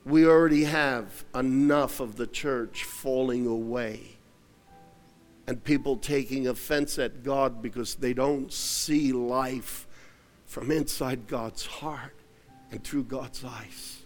We 0.03 0.25
already 0.25 0.65
have 0.65 1.25
enough 1.33 1.99
of 1.99 2.15
the 2.15 2.27
church 2.27 2.83
falling 2.83 3.45
away 3.47 4.17
and 5.47 5.63
people 5.63 5.97
taking 5.97 6.47
offense 6.47 6.97
at 6.97 7.23
God 7.23 7.61
because 7.61 7.95
they 7.95 8.13
don't 8.13 8.51
see 8.51 9.11
life 9.11 9.87
from 10.45 10.71
inside 10.71 11.27
God's 11.27 11.65
heart 11.65 12.15
and 12.71 12.83
through 12.83 13.03
God's 13.03 13.43
eyes. 13.43 14.04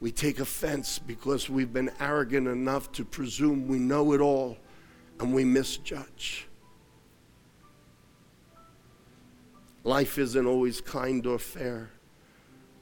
We 0.00 0.12
take 0.12 0.40
offense 0.40 0.98
because 0.98 1.48
we've 1.48 1.72
been 1.72 1.90
arrogant 2.00 2.48
enough 2.48 2.92
to 2.92 3.04
presume 3.04 3.66
we 3.66 3.78
know 3.78 4.12
it 4.12 4.20
all 4.20 4.58
and 5.18 5.34
we 5.34 5.44
misjudge. 5.44 6.46
Life 9.84 10.18
isn't 10.18 10.46
always 10.46 10.80
kind 10.80 11.24
or 11.26 11.38
fair, 11.38 11.90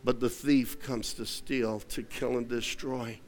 but 0.02 0.20
the 0.20 0.30
thief 0.30 0.80
comes 0.80 1.12
to 1.14 1.26
steal, 1.26 1.80
to 1.80 2.02
kill, 2.02 2.38
and 2.38 2.48
destroy. 2.48 3.20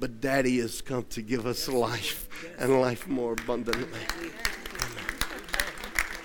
But 0.00 0.20
Daddy 0.20 0.58
has 0.58 0.82
come 0.82 1.04
to 1.10 1.22
give 1.22 1.46
us 1.46 1.68
life 1.68 2.28
and 2.58 2.80
life 2.80 3.06
more 3.06 3.32
abundantly. 3.32 4.00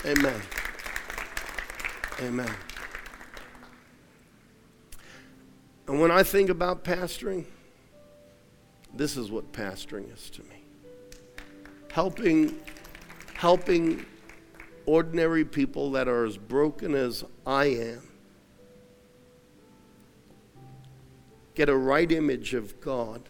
Amen. 0.05 0.41
Amen. 2.21 2.51
And 5.88 5.99
when 5.99 6.11
I 6.11 6.23
think 6.23 6.49
about 6.49 6.84
pastoring, 6.84 7.45
this 8.93 9.17
is 9.17 9.31
what 9.31 9.51
pastoring 9.51 10.13
is 10.13 10.29
to 10.31 10.41
me. 10.43 10.63
Helping 11.91 12.59
helping 13.34 14.05
ordinary 14.86 15.43
people 15.43 15.91
that 15.91 16.07
are 16.07 16.25
as 16.25 16.38
broken 16.38 16.95
as 16.95 17.25
I 17.45 17.65
am 17.65 18.01
get 21.55 21.69
a 21.69 21.75
right 21.75 22.09
image 22.11 22.53
of 22.53 22.79
God 22.79 23.21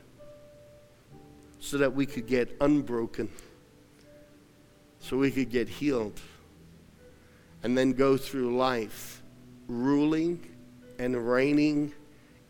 so 1.59 1.77
that 1.77 1.93
we 1.93 2.05
could 2.05 2.27
get 2.27 2.55
unbroken, 2.61 3.29
so 4.99 5.17
we 5.17 5.31
could 5.31 5.49
get 5.49 5.67
healed, 5.67 6.19
and 7.63 7.77
then 7.77 7.93
go 7.93 8.17
through 8.17 8.55
life 8.55 9.21
ruling 9.67 10.45
and 10.99 11.27
reigning 11.27 11.93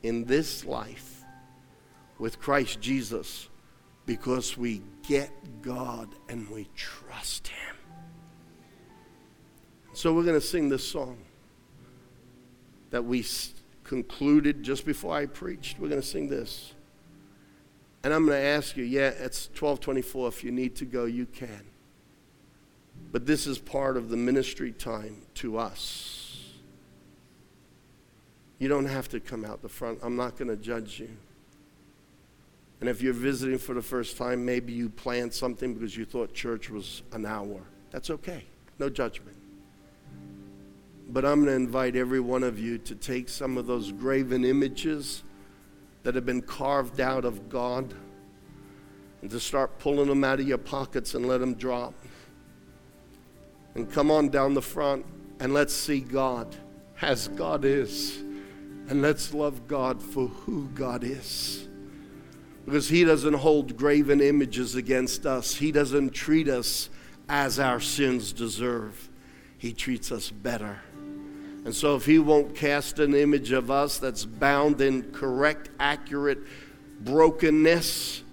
in 0.04 0.26
this 0.26 0.66
life 0.66 1.24
with 2.20 2.40
Christ 2.40 2.80
Jesus 2.80 3.50
because 4.06 4.58
we 4.58 4.82
get 5.08 5.32
God 5.62 6.10
and 6.30 6.50
we 6.50 6.70
trust 6.76 7.48
Him. 7.48 7.76
So 9.94 10.14
we're 10.14 10.24
going 10.24 10.40
to 10.40 10.46
sing 10.46 10.70
this 10.70 10.88
song 10.88 11.18
that 12.90 13.06
we 13.06 13.26
concluded 13.84 14.64
just 14.64 14.86
before 14.86 15.16
I 15.16 15.26
preached. 15.26 15.80
We're 15.80 15.90
going 15.90 16.02
to 16.02 16.08
sing 16.08 16.30
this. 16.30 16.74
And 18.04 18.14
I'm 18.14 18.26
going 18.26 18.40
to 18.40 18.46
ask 18.46 18.76
you, 18.76 18.84
yeah, 18.84 19.10
it's 19.10 19.48
1224. 19.48 20.28
If 20.28 20.44
you 20.44 20.52
need 20.52 20.76
to 20.78 20.86
go, 20.86 21.06
you 21.06 21.26
can. 21.26 21.62
But 23.12 23.26
this 23.26 23.48
is 23.48 23.60
part 23.60 23.96
of 23.96 24.10
the 24.10 24.18
ministry 24.18 24.72
time 24.72 25.22
to 25.36 25.58
us. 25.58 26.23
You 28.64 28.70
don't 28.70 28.86
have 28.86 29.10
to 29.10 29.20
come 29.20 29.44
out 29.44 29.62
the 29.62 29.68
front. 29.68 30.00
I'm 30.02 30.16
not 30.16 30.38
going 30.38 30.48
to 30.48 30.56
judge 30.56 30.98
you. 30.98 31.10
And 32.80 32.90
if 32.90 33.02
you're 33.02 33.12
visiting 33.12 33.58
for 33.58 33.74
the 33.74 33.82
first 33.82 34.16
time, 34.16 34.46
maybe 34.46 34.72
you 34.72 34.88
planned 34.88 35.34
something 35.34 35.74
because 35.74 35.98
you 35.98 36.06
thought 36.06 36.34
church 36.34 36.70
was 36.70 37.02
an 37.12 37.26
hour. 37.26 37.60
That's 37.92 38.10
okay. 38.10 38.46
No 38.80 38.90
judgment. 38.90 39.36
But 41.10 41.26
I'm 41.26 41.44
going 41.44 41.48
to 41.48 41.56
invite 41.62 41.98
every 41.98 42.22
one 42.22 42.42
of 42.42 42.58
you 42.58 42.78
to 42.78 42.96
take 42.96 43.28
some 43.28 43.58
of 43.58 43.68
those 43.68 43.92
graven 43.92 44.46
images 44.46 45.24
that 46.04 46.16
have 46.16 46.26
been 46.26 46.42
carved 46.42 47.02
out 47.02 47.26
of 47.26 47.50
God 47.50 47.94
and 49.22 49.30
to 49.30 49.42
start 49.42 49.78
pulling 49.78 50.08
them 50.08 50.24
out 50.24 50.40
of 50.40 50.48
your 50.48 50.58
pockets 50.58 51.16
and 51.16 51.28
let 51.28 51.40
them 51.42 51.56
drop. 51.56 51.96
And 53.76 53.92
come 53.92 54.10
on 54.10 54.30
down 54.30 54.54
the 54.54 54.62
front 54.62 55.06
and 55.42 55.54
let's 55.54 55.74
see 55.74 56.00
God 56.00 56.56
as 57.02 57.28
God 57.28 57.66
is. 57.66 58.24
And 58.90 59.02
let's 59.02 59.34
love 59.34 59.68
God 59.68 60.02
for 60.02 60.28
who 60.28 60.68
God 60.70 61.04
is. 61.04 61.68
Because 62.66 62.90
He 62.90 63.04
doesn't 63.04 63.34
hold 63.34 63.78
graven 63.78 64.22
images 64.22 64.76
against 64.76 65.26
us, 65.26 65.56
He 65.56 65.72
doesn't 65.72 66.12
treat 66.12 66.48
us 66.48 66.90
as 67.30 67.60
our 67.60 67.80
sins 67.80 68.34
deserve. 68.34 69.10
He 69.58 69.74
treats 69.74 70.12
us 70.12 70.30
better. 70.30 70.82
And 71.66 71.74
so, 71.74 71.96
if 71.96 72.06
He 72.06 72.20
won't 72.20 72.56
cast 72.56 73.00
an 73.00 73.14
image 73.14 73.52
of 73.52 73.72
us 73.72 73.98
that's 73.98 74.26
bound 74.26 74.82
in 74.82 75.12
correct, 75.12 75.70
accurate 75.80 76.40
brokenness, 77.00 78.24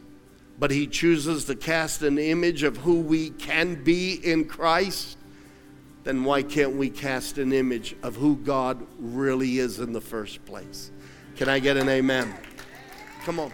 but 0.58 0.70
He 0.72 0.86
chooses 0.86 1.44
to 1.44 1.54
cast 1.54 2.02
an 2.02 2.18
image 2.18 2.64
of 2.64 2.78
who 2.78 3.00
we 3.00 3.30
can 3.30 3.82
be 3.84 4.14
in 4.14 4.46
Christ, 4.46 5.16
then 6.04 6.24
why 6.24 6.42
can't 6.42 6.76
we 6.76 6.90
cast 6.90 7.38
an 7.38 7.52
image 7.52 7.94
of 8.02 8.16
who 8.16 8.36
God 8.36 8.86
really 8.98 9.58
is 9.58 9.78
in 9.78 9.92
the 9.92 10.00
first 10.00 10.44
place? 10.44 10.90
Can 11.36 11.48
I 11.48 11.58
get 11.58 11.76
an 11.76 11.88
amen? 11.88 12.34
Come 13.24 13.40
on. 13.40 13.52